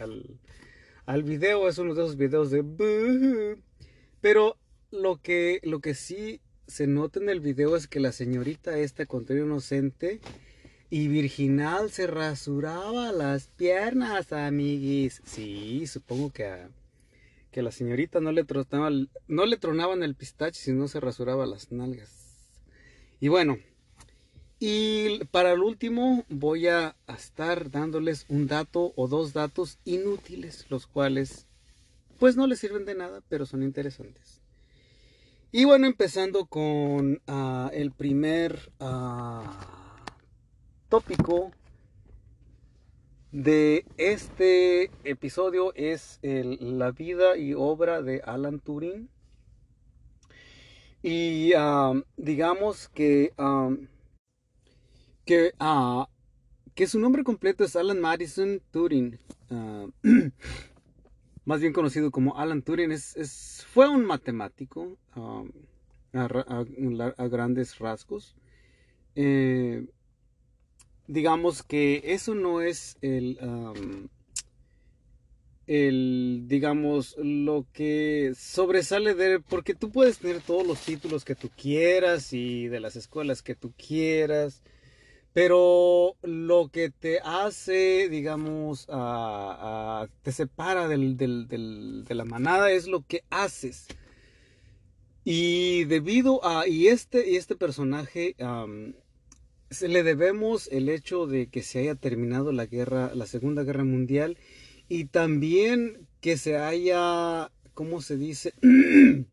al, 1.06 1.22
video, 1.22 1.68
es 1.68 1.78
uno 1.78 1.94
de 1.94 2.02
esos 2.02 2.16
videos 2.16 2.50
de... 2.50 3.56
Pero 4.20 4.56
lo 4.90 5.20
que, 5.22 5.60
lo 5.62 5.80
que 5.80 5.94
sí 5.94 6.40
se 6.66 6.86
nota 6.86 7.20
en 7.20 7.28
el 7.28 7.40
video 7.40 7.76
es 7.76 7.86
que 7.86 8.00
la 8.00 8.12
señorita 8.12 8.78
esta, 8.78 9.06
contrario 9.06 9.44
inocente 9.44 10.20
y 10.90 11.08
virginal, 11.08 11.90
se 11.90 12.06
rasuraba 12.06 13.12
las 13.12 13.48
piernas, 13.48 14.32
amiguis. 14.32 15.22
Sí, 15.24 15.86
supongo 15.86 16.32
que 16.32 16.46
a 16.46 16.68
que 17.58 17.62
la 17.64 17.72
señorita 17.72 18.20
no 18.20 18.30
le, 18.30 18.44
tronaba, 18.44 18.88
no 19.26 19.44
le 19.44 19.56
tronaban 19.56 20.04
el 20.04 20.14
pistache 20.14 20.62
si 20.62 20.72
no 20.72 20.86
se 20.86 21.00
rasuraba 21.00 21.44
las 21.44 21.72
nalgas. 21.72 22.08
Y 23.18 23.26
bueno, 23.26 23.58
y 24.60 25.24
para 25.32 25.50
el 25.50 25.58
último 25.58 26.24
voy 26.28 26.68
a 26.68 26.94
estar 27.08 27.68
dándoles 27.68 28.26
un 28.28 28.46
dato 28.46 28.92
o 28.94 29.08
dos 29.08 29.32
datos 29.32 29.80
inútiles, 29.84 30.66
los 30.70 30.86
cuales 30.86 31.48
pues 32.20 32.36
no 32.36 32.46
les 32.46 32.60
sirven 32.60 32.84
de 32.84 32.94
nada, 32.94 33.24
pero 33.28 33.44
son 33.44 33.64
interesantes. 33.64 34.40
Y 35.50 35.64
bueno, 35.64 35.88
empezando 35.88 36.46
con 36.46 37.20
ah, 37.26 37.72
el 37.74 37.90
primer 37.90 38.70
ah, 38.78 39.96
tópico 40.88 41.50
de 43.32 43.84
este 43.98 44.90
episodio 45.04 45.74
es 45.74 46.18
la 46.22 46.90
vida 46.92 47.36
y 47.36 47.54
obra 47.54 48.02
de 48.02 48.20
Alan 48.24 48.60
Turing. 48.60 49.08
Y 51.02 51.52
digamos 52.16 52.88
que, 52.88 53.32
um, 53.38 53.86
que, 55.24 55.52
su 56.86 56.98
nombre 56.98 57.22
completo 57.22 57.64
es 57.64 57.76
Alan 57.76 58.00
Madison 58.00 58.60
Turing. 58.70 59.18
Uh, 59.50 59.90
más 61.44 61.60
bien 61.60 61.72
conocido 61.72 62.10
como 62.10 62.36
Alan 62.36 62.62
Turing. 62.62 62.92
Es, 62.92 63.64
fue 63.70 63.88
un 63.88 64.04
matemático 64.04 64.96
a, 65.14 65.44
grandes 67.28 67.78
rasgos. 67.78 68.36
Eh, 69.14 69.86
digamos 71.08 71.62
que 71.62 72.02
eso 72.04 72.34
no 72.34 72.60
es 72.60 72.98
el, 73.00 73.38
el, 75.66 76.44
digamos, 76.46 77.16
lo 77.18 77.66
que 77.72 78.32
sobresale 78.36 79.14
de, 79.14 79.40
porque 79.40 79.74
tú 79.74 79.90
puedes 79.90 80.18
tener 80.18 80.40
todos 80.42 80.66
los 80.66 80.80
títulos 80.80 81.24
que 81.24 81.34
tú 81.34 81.50
quieras 81.56 82.32
y 82.32 82.68
de 82.68 82.78
las 82.80 82.94
escuelas 82.94 83.42
que 83.42 83.54
tú 83.54 83.72
quieras, 83.76 84.62
pero 85.32 86.16
lo 86.22 86.68
que 86.68 86.90
te 86.90 87.20
hace, 87.20 88.08
digamos, 88.10 88.86
te 90.22 90.32
separa 90.32 90.88
del, 90.88 91.16
de 91.16 92.14
la 92.14 92.24
manada 92.26 92.70
es 92.70 92.86
lo 92.86 93.02
que 93.06 93.24
haces. 93.30 93.86
Y 95.24 95.84
debido 95.84 96.44
a, 96.44 96.66
y 96.66 96.88
este, 96.88 97.30
y 97.30 97.36
este 97.36 97.56
personaje, 97.56 98.34
se 99.70 99.88
le 99.88 100.02
debemos 100.02 100.68
el 100.68 100.88
hecho 100.88 101.26
de 101.26 101.48
que 101.48 101.62
se 101.62 101.80
haya 101.80 101.94
terminado 101.94 102.52
la 102.52 102.66
guerra, 102.66 103.14
la 103.14 103.26
Segunda 103.26 103.62
Guerra 103.64 103.84
Mundial 103.84 104.38
y 104.88 105.06
también 105.06 106.08
que 106.20 106.36
se 106.36 106.56
haya, 106.56 107.50
¿cómo 107.74 108.00
se 108.00 108.16
dice? 108.16 108.54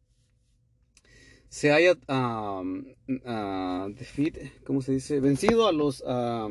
se 1.50 1.72
haya 1.72 1.96
defeat, 3.96 4.36
¿cómo 4.66 4.82
se 4.82 4.92
dice? 4.92 5.20
Vencido 5.20 5.68
a 5.68 5.72
los 5.72 6.04
a 6.06 6.50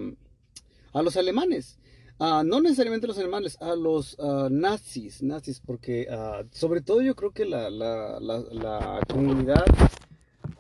los 1.03 1.17
alemanes. 1.17 1.79
Uh, 2.17 2.45
no 2.45 2.61
necesariamente 2.61 3.07
a 3.07 3.09
los 3.09 3.19
alemanes, 3.19 3.61
a 3.61 3.75
los 3.75 4.17
nazis, 4.51 5.23
nazis, 5.23 5.61
porque 5.61 6.07
sobre 6.53 6.81
todo 6.81 7.03
yo 7.03 7.15
creo 7.15 7.33
que 7.33 7.45
la, 7.45 7.69
la, 7.71 8.19
la 8.21 9.01
comunidad 9.09 9.65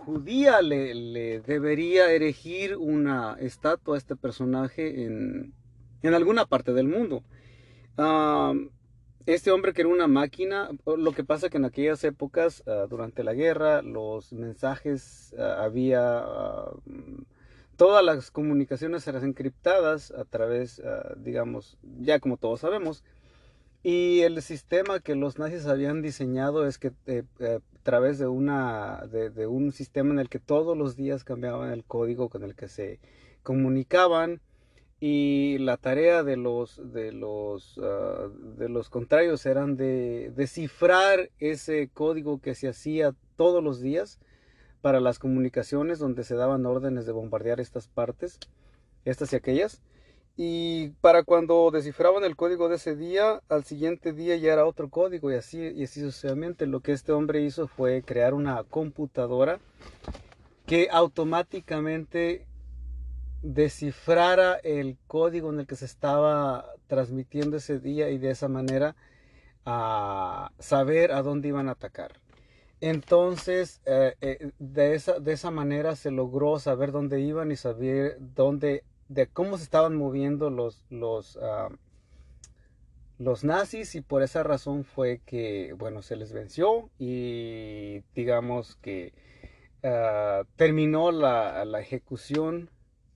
judía 0.04 0.62
le, 0.62 1.40
debería 1.40 2.12
erigir 2.12 2.76
una 2.76 3.36
estatua 3.40 3.94
a 3.94 3.98
este 3.98 4.16
personaje 4.16 5.04
en, 5.04 5.54
alguna 6.02 6.46
parte 6.46 6.72
del 6.72 6.88
mundo. 6.88 7.22
este 9.26 9.50
hombre 9.50 9.72
que 9.72 9.82
era 9.82 9.88
una 9.88 10.06
máquina, 10.06 10.70
lo 10.84 11.12
que 11.12 11.24
pasa 11.24 11.48
que 11.48 11.56
en 11.56 11.64
aquellas 11.64 12.04
épocas, 12.04 12.62
ah, 12.66 12.86
durante 12.88 13.24
la 13.24 13.32
guerra, 13.32 13.82
los 13.82 14.32
mensajes 14.32 15.34
ah, 15.38 15.64
había, 15.64 16.18
ah, 16.18 16.72
todas 17.76 18.04
las 18.04 18.30
comunicaciones 18.30 19.06
eran 19.08 19.24
encriptadas 19.24 20.10
a 20.10 20.24
través, 20.24 20.80
digamos, 21.16 21.78
ya 21.82 22.20
como 22.20 22.36
todos 22.36 22.60
sabemos, 22.60 23.02
y 23.84 24.22
el 24.22 24.40
sistema 24.40 24.98
que 24.98 25.14
los 25.14 25.38
nazis 25.38 25.66
habían 25.66 26.00
diseñado 26.00 26.66
es 26.66 26.78
que 26.78 26.92
eh, 27.04 27.22
eh, 27.38 27.60
través 27.84 28.18
de, 28.18 28.26
una, 28.26 29.06
de, 29.06 29.46
un 29.46 29.70
sistema 29.70 30.12
en 30.12 30.18
el 30.18 30.28
que 30.28 30.40
todos 30.40 30.76
los 30.76 30.96
días 30.96 31.22
cambiaban 31.22 31.70
el 31.70 31.84
código 31.84 32.28
con 32.30 32.42
el 32.42 32.56
que 32.56 32.66
se 32.66 32.98
comunicaban 33.42 34.40
y 35.00 35.58
la 35.58 35.76
tarea 35.76 36.22
de 36.22 36.36
los, 36.36 36.80
de 36.92 37.12
los, 37.12 37.78
ah, 37.82 38.28
de 38.56 38.68
los 38.70 38.88
contrarios 38.88 39.44
eran 39.44 39.76
de 39.76 40.32
descifrar 40.34 41.30
ese 41.38 41.90
código 41.92 42.40
que 42.40 42.54
se 42.54 42.68
hacía 42.68 43.14
todos 43.36 43.62
los 43.62 43.80
días 43.80 44.18
para 44.80 45.00
las 45.00 45.18
comunicaciones 45.18 45.98
donde 45.98 46.24
se 46.24 46.36
daban 46.36 46.64
órdenes 46.64 47.04
de 47.04 47.12
bombardear 47.12 47.60
estas 47.60 47.86
partes, 47.86 48.38
estas 49.04 49.32
y 49.32 49.36
aquellas. 49.36 49.82
Y 50.36 50.88
para 51.00 51.22
cuando 51.22 51.70
descifraban 51.70 52.24
el 52.24 52.34
código 52.34 52.68
de 52.68 52.76
ese 52.76 52.96
día, 52.96 53.40
al 53.48 53.64
siguiente 53.64 54.12
día 54.12 54.36
ya 54.36 54.52
era 54.52 54.66
otro 54.66 54.90
código 54.90 55.30
y 55.30 55.36
así, 55.36 55.58
y 55.58 55.84
así 55.84 56.00
sucesivamente. 56.00 56.66
Lo 56.66 56.80
que 56.80 56.92
este 56.92 57.12
hombre 57.12 57.42
hizo 57.42 57.68
fue 57.68 58.02
crear 58.02 58.34
una 58.34 58.64
computadora 58.64 59.60
que 60.66 60.88
automáticamente 60.90 62.46
descifrara 63.42 64.54
el 64.54 64.96
código 65.06 65.52
en 65.52 65.60
el 65.60 65.66
que 65.66 65.76
se 65.76 65.84
estaba 65.84 66.64
transmitiendo 66.88 67.58
ese 67.58 67.78
día 67.78 68.10
y 68.10 68.18
de 68.18 68.30
esa 68.30 68.48
manera 68.48 68.96
a 69.64 70.50
saber 70.58 71.12
a 71.12 71.22
dónde 71.22 71.48
iban 71.48 71.68
a 71.68 71.72
atacar. 71.72 72.20
Entonces, 72.80 73.80
eh, 73.86 74.14
eh, 74.20 74.50
de, 74.58 74.94
esa, 74.94 75.20
de 75.20 75.32
esa 75.32 75.50
manera 75.50 75.94
se 75.94 76.10
logró 76.10 76.58
saber 76.58 76.90
dónde 76.90 77.20
iban 77.20 77.52
y 77.52 77.56
saber 77.56 78.16
dónde 78.18 78.84
de 79.08 79.26
cómo 79.26 79.56
se 79.56 79.64
estaban 79.64 79.96
moviendo 79.96 80.50
los, 80.50 80.84
los, 80.90 81.38
ah, 81.42 81.68
los 83.18 83.44
nazis 83.44 83.94
y 83.94 84.00
por 84.00 84.22
esa 84.22 84.42
razón 84.42 84.84
fue 84.84 85.20
que, 85.24 85.72
bueno, 85.74 86.02
se 86.02 86.16
les 86.16 86.32
venció 86.32 86.90
y 86.98 88.00
digamos 88.14 88.76
que 88.76 89.12
ah, 89.82 90.42
terminó 90.56 91.12
la, 91.12 91.64
la, 91.64 91.80
ejecución 91.80 92.70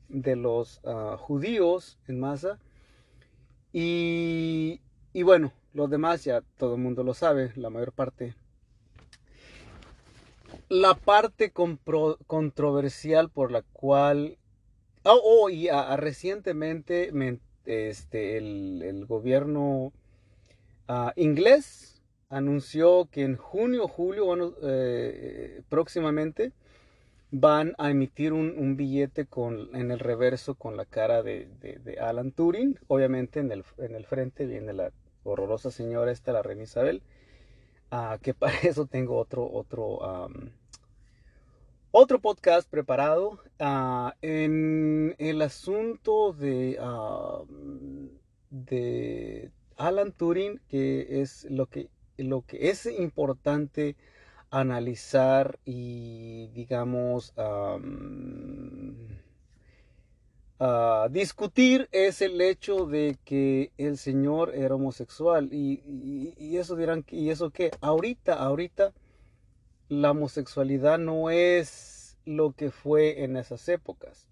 de 0.09 0.37
los 0.37 0.81
ah, 0.85 1.17
judíos 1.19 1.99
en 2.07 2.21
masa. 2.21 2.59
Y, 3.73 4.81
y 5.13 5.23
bueno, 5.23 5.53
los 5.73 5.91
demás 5.91 6.25
ya 6.25 6.43
todo 6.57 6.75
el 6.75 6.81
mundo 6.81 7.05
lo 7.05 7.15
sabe, 7.15 7.53
la 7.57 7.71
mayor 7.71 7.93
parte. 7.93 8.35
La 10.69 10.95
parte 10.95 11.53
controversial 11.53 13.31
por 13.31 13.51
la 13.51 13.63
cual 13.63 14.39
Oh, 15.05 15.21
oh 15.25 15.51
y 15.51 15.69
recientemente 15.97 17.13
este, 17.65 18.37
el, 18.37 19.05
gobierno 19.07 19.93
ah, 20.89 21.13
inglés 21.17 22.03
anunció 22.29 23.09
que 23.11 23.23
en 23.23 23.37
junio, 23.37 23.89
julio, 23.89 24.27
bueno, 24.27 24.55
eh, 24.63 25.63
próximamente 25.69 26.53
van 27.31 27.75
a 27.79 27.91
emitir 27.91 28.33
un, 28.33 28.77
billete 28.77 29.27
con, 29.27 29.75
en 29.75 29.91
el 29.91 29.99
reverso 29.99 30.55
con 30.55 30.77
la 30.77 30.85
cara 30.85 31.23
de, 31.23 31.49
Alan 32.01 32.33
Turing. 32.33 32.79
Obviamente 32.87 33.41
en 33.41 33.53
el, 33.53 33.65
en 33.79 33.95
el, 33.95 34.07
frente 34.07 34.47
viene 34.47 34.73
la 34.73 34.93
horrorosa 35.25 35.71
señora 35.71 36.11
esta, 36.11 36.33
la 36.33 36.43
reina 36.43 36.65
Isabel. 36.65 37.03
Ah, 37.91 38.19
que 38.23 38.35
para 38.35 38.53
eso 38.63 38.87
tengo 38.87 39.17
otro, 39.17 39.51
otro 39.51 40.01
otro 41.91 42.21
podcast 42.21 42.69
preparado 42.69 43.39
ah, 43.59 44.15
en 44.23 45.15
el 45.19 45.43
asunto 45.43 46.33
de, 46.33 46.79
ah, 46.81 47.43
de 48.51 49.51
Alan 49.77 50.13
Turing, 50.13 50.61
que 50.69 51.21
es 51.23 51.45
lo 51.51 51.67
que, 51.67 51.89
lo 52.17 52.43
que 52.43 52.71
es 52.71 52.87
importante 52.87 53.97
analizar 54.51 55.59
y 55.65 56.49
digamos 56.49 57.33
a 57.37 57.79
discutir 61.11 61.89
es 61.93 62.21
el 62.21 62.41
hecho 62.41 62.87
de 62.87 63.17
que 63.25 63.71
el 63.79 63.97
señor 63.97 64.55
era 64.55 64.75
homosexual. 64.75 65.49
Y, 65.53 66.35
y, 66.37 66.57
eso 66.57 66.77
dirán 66.77 67.05
y 67.11 67.31
eso 67.31 67.51
qué 67.51 67.71
ahorita 67.81 68.35
ahorita 68.35 68.93
la 69.89 70.11
homosexualidad 70.11 70.99
no 70.99 71.31
es 71.31 72.19
lo 72.25 72.53
que 72.53 72.71
fue 72.71 73.25
en 73.25 73.37
esas 73.37 73.69
épocas 73.69 74.29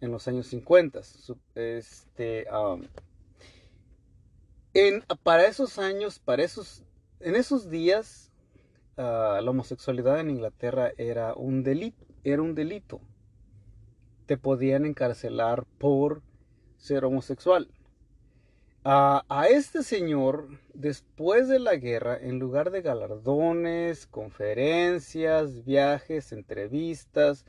en 0.00 0.10
los 0.10 0.26
años 0.28 0.46
50 0.48 1.00
este 1.54 2.46
para 5.22 5.46
esos 5.46 5.78
años 5.78 6.18
para 6.18 6.42
esos 6.42 6.84
en 7.20 7.36
esos 7.36 7.70
días 7.70 8.32
ah, 8.96 9.40
la 9.42 9.50
homosexualidad 9.50 10.20
en 10.20 10.30
Inglaterra 10.30 10.92
era 10.98 11.34
un 11.34 11.62
delito 11.62 12.04
era 12.24 12.42
un 12.42 12.54
delito 12.54 13.00
te 14.28 14.36
podían 14.36 14.84
encarcelar 14.84 15.64
por 15.78 16.20
ser 16.76 17.06
homosexual. 17.06 17.70
A, 18.84 19.46
este 19.50 19.82
señor, 19.82 20.48
después 20.72 21.48
de 21.48 21.58
la 21.58 21.76
guerra, 21.76 22.16
en 22.20 22.38
lugar 22.38 22.70
de 22.70 22.80
galardones, 22.80 24.06
conferencias, 24.06 25.64
viajes, 25.64 26.32
entrevistas, 26.32 27.44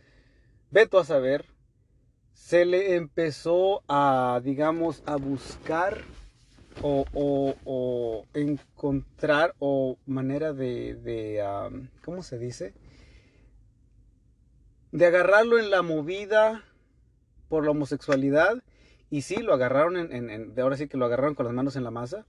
veto 0.72 1.00
a 1.00 1.06
saber, 1.06 1.46
se 2.34 2.66
le 2.66 2.96
empezó 2.96 3.84
a, 3.88 4.42
digamos, 4.44 5.04
a 5.06 5.16
buscar 5.18 6.02
o, 6.82 8.26
encontrar 8.34 9.56
o 9.60 9.98
manera 10.06 10.54
de, 10.54 10.96
de 10.96 11.44
¿cómo 12.04 12.24
se 12.24 12.40
dice? 12.40 12.74
De 14.92 15.06
agarrarlo 15.06 15.60
en 15.60 15.70
la 15.70 15.84
movida 15.84 16.64
por 17.50 17.66
la 17.66 17.72
homosexualidad 17.72 18.64
y 19.10 19.22
sí, 19.24 19.38
lo 19.38 19.53
agarraron 19.53 19.97
en, 19.97 20.53
ahora 20.60 20.78
sí 20.78 20.88
que 20.88 20.97
lo 20.97 21.05
agarraron 21.05 21.36
con 21.36 21.45
las 21.45 21.55
manos 21.55 21.76
en 21.76 21.84
la 21.84 21.91
masa 21.91 22.26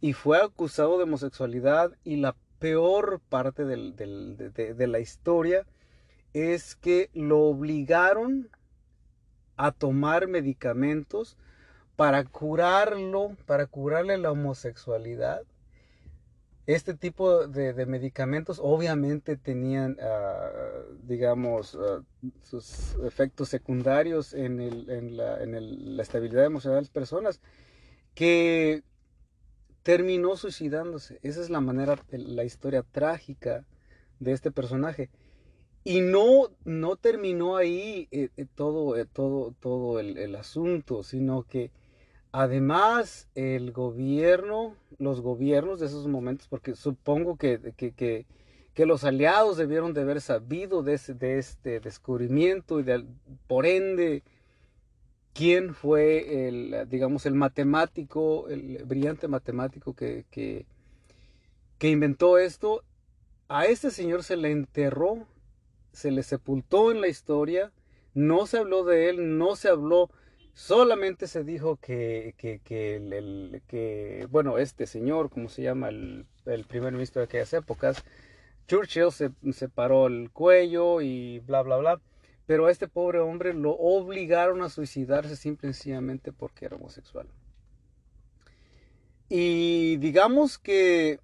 y 0.00 0.12
fue 0.12 0.38
acusado 0.38 0.98
de 0.98 1.04
homosexualidad 1.04 1.92
y 2.04 2.16
la 2.16 2.36
peor 2.58 3.20
parte 3.28 3.64
de, 3.64 4.86
la 4.86 5.00
historia 5.00 5.66
es 6.32 6.76
que 6.76 7.10
lo 7.12 7.40
obligaron 7.40 8.50
a 9.56 9.72
tomar 9.72 10.28
medicamentos 10.28 11.36
para 11.96 12.24
curarlo, 12.24 13.36
para 13.46 13.66
curarle 13.66 14.16
la 14.16 14.30
homosexualidad 14.30 15.42
este 16.66 16.94
tipo 16.94 17.48
de, 17.48 17.86
medicamentos 17.86 18.60
obviamente 18.62 19.36
tenían, 19.36 19.96
ah, 20.00 20.50
digamos, 21.02 21.76
ah, 21.80 22.02
sus 22.42 22.94
efectos 23.04 23.48
secundarios 23.48 24.32
en, 24.32 25.16
la, 25.16 26.02
estabilidad 26.02 26.44
emocional 26.44 26.78
de 26.78 26.82
las 26.82 26.90
personas, 26.90 27.40
que 28.14 28.82
terminó 29.82 30.36
suicidándose. 30.36 31.18
Esa 31.22 31.40
es 31.40 31.50
la 31.50 31.60
manera, 31.60 31.98
la 32.10 32.44
historia 32.44 32.84
trágica 32.84 33.64
de 34.20 34.32
este 34.32 34.52
personaje. 34.52 35.10
Y 35.84 36.00
no, 36.00 36.50
no 36.64 36.94
terminó 36.94 37.56
ahí 37.56 38.06
eh, 38.12 38.28
eh, 38.36 38.46
todo, 38.54 38.96
eh, 38.96 39.06
todo, 39.06 39.52
todo 39.58 39.98
el 39.98 40.36
asunto, 40.36 41.02
sino 41.02 41.42
que 41.42 41.72
Además, 42.32 43.28
el 43.34 43.72
gobierno, 43.72 44.74
los 44.98 45.20
gobiernos 45.20 45.80
de 45.80 45.86
esos 45.86 46.08
momentos, 46.08 46.48
porque 46.48 46.74
supongo 46.74 47.36
que, 47.36 47.60
que, 47.76 48.86
los 48.86 49.04
aliados 49.04 49.58
debieron 49.58 49.92
de 49.92 50.00
haber 50.00 50.22
sabido 50.22 50.82
de, 50.82 50.94
este 50.94 51.80
descubrimiento 51.80 52.80
y 52.80 52.84
por 53.46 53.66
ende, 53.66 54.22
quién 55.34 55.74
fue 55.74 56.48
el, 56.48 56.88
digamos, 56.88 57.26
el 57.26 57.34
matemático, 57.34 58.48
el 58.48 58.82
brillante 58.86 59.28
matemático 59.28 59.94
que, 59.94 60.24
que, 60.30 60.64
que 61.76 61.90
inventó 61.90 62.38
esto. 62.38 62.82
A 63.48 63.66
este 63.66 63.90
señor 63.90 64.24
se 64.24 64.38
le 64.38 64.50
enterró, 64.50 65.26
se 65.92 66.10
le 66.10 66.22
sepultó 66.22 66.92
en 66.92 67.02
la 67.02 67.08
historia, 67.08 67.72
no 68.14 68.46
se 68.46 68.56
habló 68.56 68.84
de 68.84 69.10
él, 69.10 69.36
no 69.36 69.54
se 69.54 69.68
habló 69.68 70.10
Solamente 70.54 71.26
se 71.28 71.44
dijo 71.44 71.76
que, 71.76 72.34
que, 72.36 74.26
bueno, 74.30 74.58
este 74.58 74.86
señor, 74.86 75.30
como 75.30 75.48
se 75.48 75.62
llama 75.62 75.88
el, 75.88 76.26
primer 76.68 76.92
ministro 76.92 77.20
de 77.20 77.24
aquellas 77.24 77.52
épocas, 77.54 78.04
Churchill 78.68 79.12
se, 79.12 79.30
se, 79.52 79.68
paró 79.68 80.06
el 80.08 80.30
cuello 80.30 81.00
y 81.00 81.38
bla, 81.40 81.62
bla, 81.62 81.78
bla. 81.78 82.00
Pero 82.46 82.66
a 82.66 82.70
este 82.70 82.86
pobre 82.86 83.20
hombre 83.20 83.54
lo 83.54 83.72
obligaron 83.72 84.62
a 84.62 84.68
suicidarse 84.68 85.36
simple 85.36 85.70
y 85.70 85.72
sencillamente 85.72 86.32
porque 86.32 86.66
era 86.66 86.76
homosexual. 86.76 87.26
Y 89.30 89.96
digamos 89.96 90.58
que, 90.58 91.18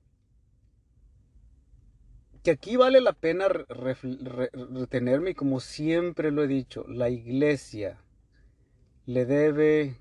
que 2.43 2.53
aquí 2.53 2.77
vale 2.77 3.03
la 3.03 3.13
pena 3.13 3.49
retenerme, 3.49 5.31
y 5.31 5.35
como 5.35 5.61
siempre 5.61 6.31
lo 6.31 6.43
he 6.43 6.47
dicho, 6.47 6.85
la 6.89 7.11
iglesia 7.11 7.99
le 9.09 9.25
debe 9.25 9.97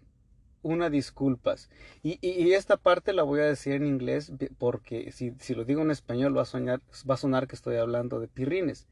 una 0.63 0.89
disculpas. 0.89 1.69
Y, 2.03 2.51
esta 2.51 2.75
parte 2.75 3.13
la 3.13 3.23
voy 3.23 3.39
a 3.39 3.45
decir 3.45 3.75
en 3.75 3.87
inglés 3.87 4.33
porque 4.57 5.13
si, 5.13 5.55
lo 5.55 5.63
digo 5.63 5.81
en 5.81 5.91
español 5.91 6.37
va 6.37 6.41
a, 6.41 6.45
soñar, 6.45 6.81
va 7.09 7.13
a 7.13 7.17
sonar 7.17 7.47
que 7.47 7.55
estoy 7.55 7.77
hablando 7.77 8.19
de 8.19 8.27
pirrines. 8.27 8.85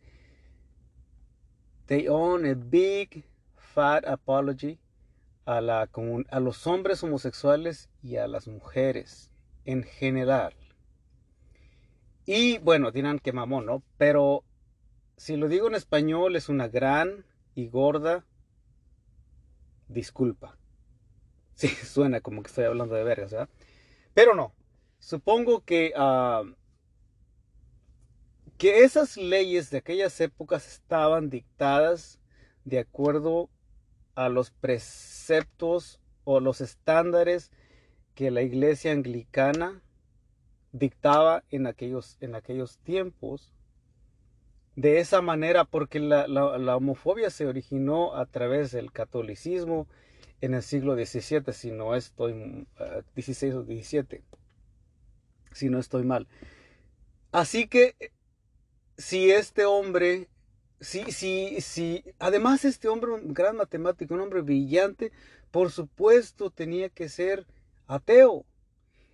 They 1.87 2.07
own 2.07 2.45
a 2.45 2.53
big 2.53 3.25
fat 3.57 4.07
apology 4.07 4.79
a, 5.43 5.59
la, 5.59 5.89
a 6.29 6.39
los 6.39 6.65
hombres 6.65 7.03
homosexuales 7.03 7.89
y 8.01 8.15
a 8.15 8.29
las 8.29 8.47
mujeres 8.47 9.31
en 9.65 9.83
general. 9.83 10.53
Y 12.25 12.59
bueno, 12.59 12.91
dirán 12.91 13.19
que 13.19 13.33
mamón, 13.33 13.65
¿no? 13.65 13.83
Pero 13.97 14.45
si 15.17 15.35
lo 15.35 15.49
digo 15.49 15.67
en 15.67 15.75
español 15.75 16.37
es 16.37 16.47
una 16.47 16.69
gran 16.69 17.25
y 17.53 17.67
gorda 17.67 18.23
disculpa. 19.87 20.57
Sí, 21.57 21.69
suena 21.69 22.19
como 22.19 22.43
que 22.43 22.49
estoy 22.49 22.65
hablando 22.65 22.95
de 22.95 23.05
vergas. 23.05 23.33
Pero 24.13 24.35
no. 24.35 24.53
Supongo 24.99 25.63
que, 25.63 25.93
ah, 25.95 26.43
que 28.57 28.83
esas 28.83 29.15
leyes 29.15 29.69
de 29.69 29.77
aquellas 29.77 30.19
épocas 30.19 30.67
estaban 30.67 31.29
dictadas 31.29 32.19
de 32.65 32.79
acuerdo 32.79 33.49
a 34.15 34.27
los 34.27 34.51
preceptos 34.51 36.01
o 36.25 36.41
los 36.41 36.59
estándares 36.59 37.51
que 38.15 38.31
la 38.31 38.41
iglesia 38.41 38.91
anglicana 38.91 39.81
dictaba 40.73 41.45
en 41.51 41.67
aquellos, 41.67 42.17
en 42.19 42.35
aquellos 42.35 42.79
tiempos 42.79 43.54
de 44.75 44.99
esa 44.99 45.21
manera 45.21 45.63
porque 45.65 45.99
la, 45.99 46.25
homofobia 46.75 47.29
se 47.29 47.45
originó 47.45 48.15
a 48.15 48.25
través 48.25 48.71
del 48.71 48.91
catolicismo 48.91 49.87
en 50.41 50.53
el 50.53 50.63
siglo 50.63 50.95
XVII, 50.95 51.53
si 51.53 51.71
no 51.71 51.95
estoy, 51.95 52.67
eh, 52.79 53.03
16 53.15 53.53
o 53.55 53.63
17, 53.63 54.21
si 55.53 55.69
no 55.69 55.79
estoy 55.79 56.03
mal. 56.03 56.27
Así 57.31 57.67
que 57.67 57.95
si 58.97 59.31
este 59.31 59.65
hombre, 59.65 60.29
si, 60.81 61.11
si, 61.11 61.61
si, 61.61 62.03
además 62.19 62.65
este 62.65 62.89
hombre, 62.89 63.11
un 63.11 63.33
gran 63.33 63.55
matemático, 63.55 64.13
un 64.13 64.21
hombre 64.21 64.41
brillante, 64.41 65.11
por 65.51 65.71
supuesto 65.71 66.49
tenía 66.49 66.89
que 66.89 67.07
ser 67.07 67.47
ateo. 67.87 68.45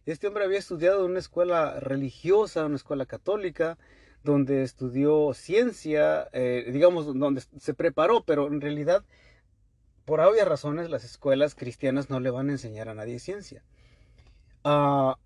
Este 0.07 0.26
hombre 0.26 0.43
había 0.43 0.57
estudiado 0.57 1.05
en 1.05 1.12
una 1.12 1.20
escuela 1.20 1.80
religiosa, 1.80 2.66
una 2.66 2.76
escuela 2.76 3.05
católica, 3.05 3.78
donde 4.24 4.63
estudió 4.63 5.34
ciencia, 5.34 6.28
eh, 6.34 6.69
digamos, 6.72 7.05
donde 7.17 7.41
se 7.57 7.74
preparó, 7.74 8.24
pero 8.24 8.47
en 8.47 8.61
realidad, 8.61 9.03
por 10.05 10.19
obvias 10.19 10.47
razones, 10.47 10.89
las 10.89 11.03
escuelas 11.03 11.55
cristianas 11.55 12.09
no 12.09 12.19
le 12.19 12.30
van 12.30 12.49
a 12.49 12.53
enseñar 12.53 12.89
a 12.89 12.93
nadie 12.93 13.19
ciencia. 13.19 13.63
Ah, 14.63 15.17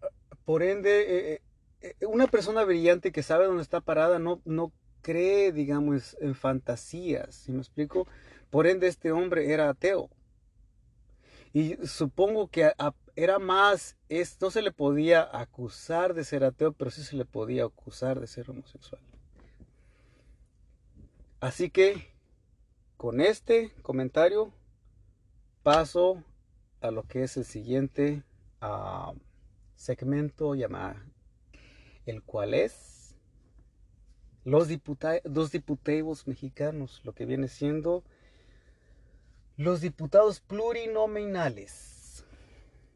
por 0.46 0.64
ende, 0.64 1.34
eh, 1.34 1.42
eh, 1.82 2.06
una 2.06 2.28
persona 2.28 2.64
brillante 2.64 3.12
que 3.12 3.24
sabe 3.24 3.46
dónde 3.46 3.64
está 3.64 3.82
parada 3.82 4.20
no, 4.20 4.42
no 4.46 4.72
cree, 5.02 5.52
digamos, 5.52 6.16
en 6.22 6.36
fantasías, 6.36 7.36
¿sí 7.36 7.52
me 7.52 7.60
explico? 7.60 8.08
Por 8.50 8.68
ende, 8.68 8.88
este 8.88 9.12
hombre 9.12 9.52
era 9.52 9.70
ateo. 9.70 10.10
Y 11.54 11.76
supongo 11.86 12.48
que 12.48 12.72
era 13.16 13.40
más, 13.40 13.96
es, 14.10 14.38
no 14.42 14.52
se 14.52 14.62
le 14.62 14.72
podía 14.72 15.30
acusar 15.32 16.14
de 16.14 16.24
ser 16.24 16.44
ateo, 16.44 16.74
pero 16.74 16.92
sí 16.92 17.04
se 17.04 17.16
le 17.16 17.26
podía 17.26 17.64
acusar 17.64 18.20
de 18.20 18.28
ser 18.28 18.50
homosexual. 18.50 19.02
Así 21.40 21.70
que 21.70 22.14
con 22.98 23.22
este 23.22 23.72
comentario 23.82 24.52
paso 25.64 26.24
a 26.82 26.92
lo 26.92 27.04
que 27.04 27.24
es 27.24 27.38
el 27.38 27.46
siguiente 27.46 28.24
ah, 28.62 29.14
segmento 29.76 30.56
llamado, 30.56 31.00
el 32.06 32.22
cual 32.22 32.54
es 32.54 33.16
los, 34.44 34.68
diputados, 34.68 35.22
dos 35.24 35.52
diputados 35.52 36.28
mexicanos, 36.28 37.02
lo 37.04 37.14
que 37.14 37.26
viene 37.26 37.48
siendo 37.48 38.04
Los 39.58 39.82
diputados 39.82 40.42
plurinominales 40.42 41.95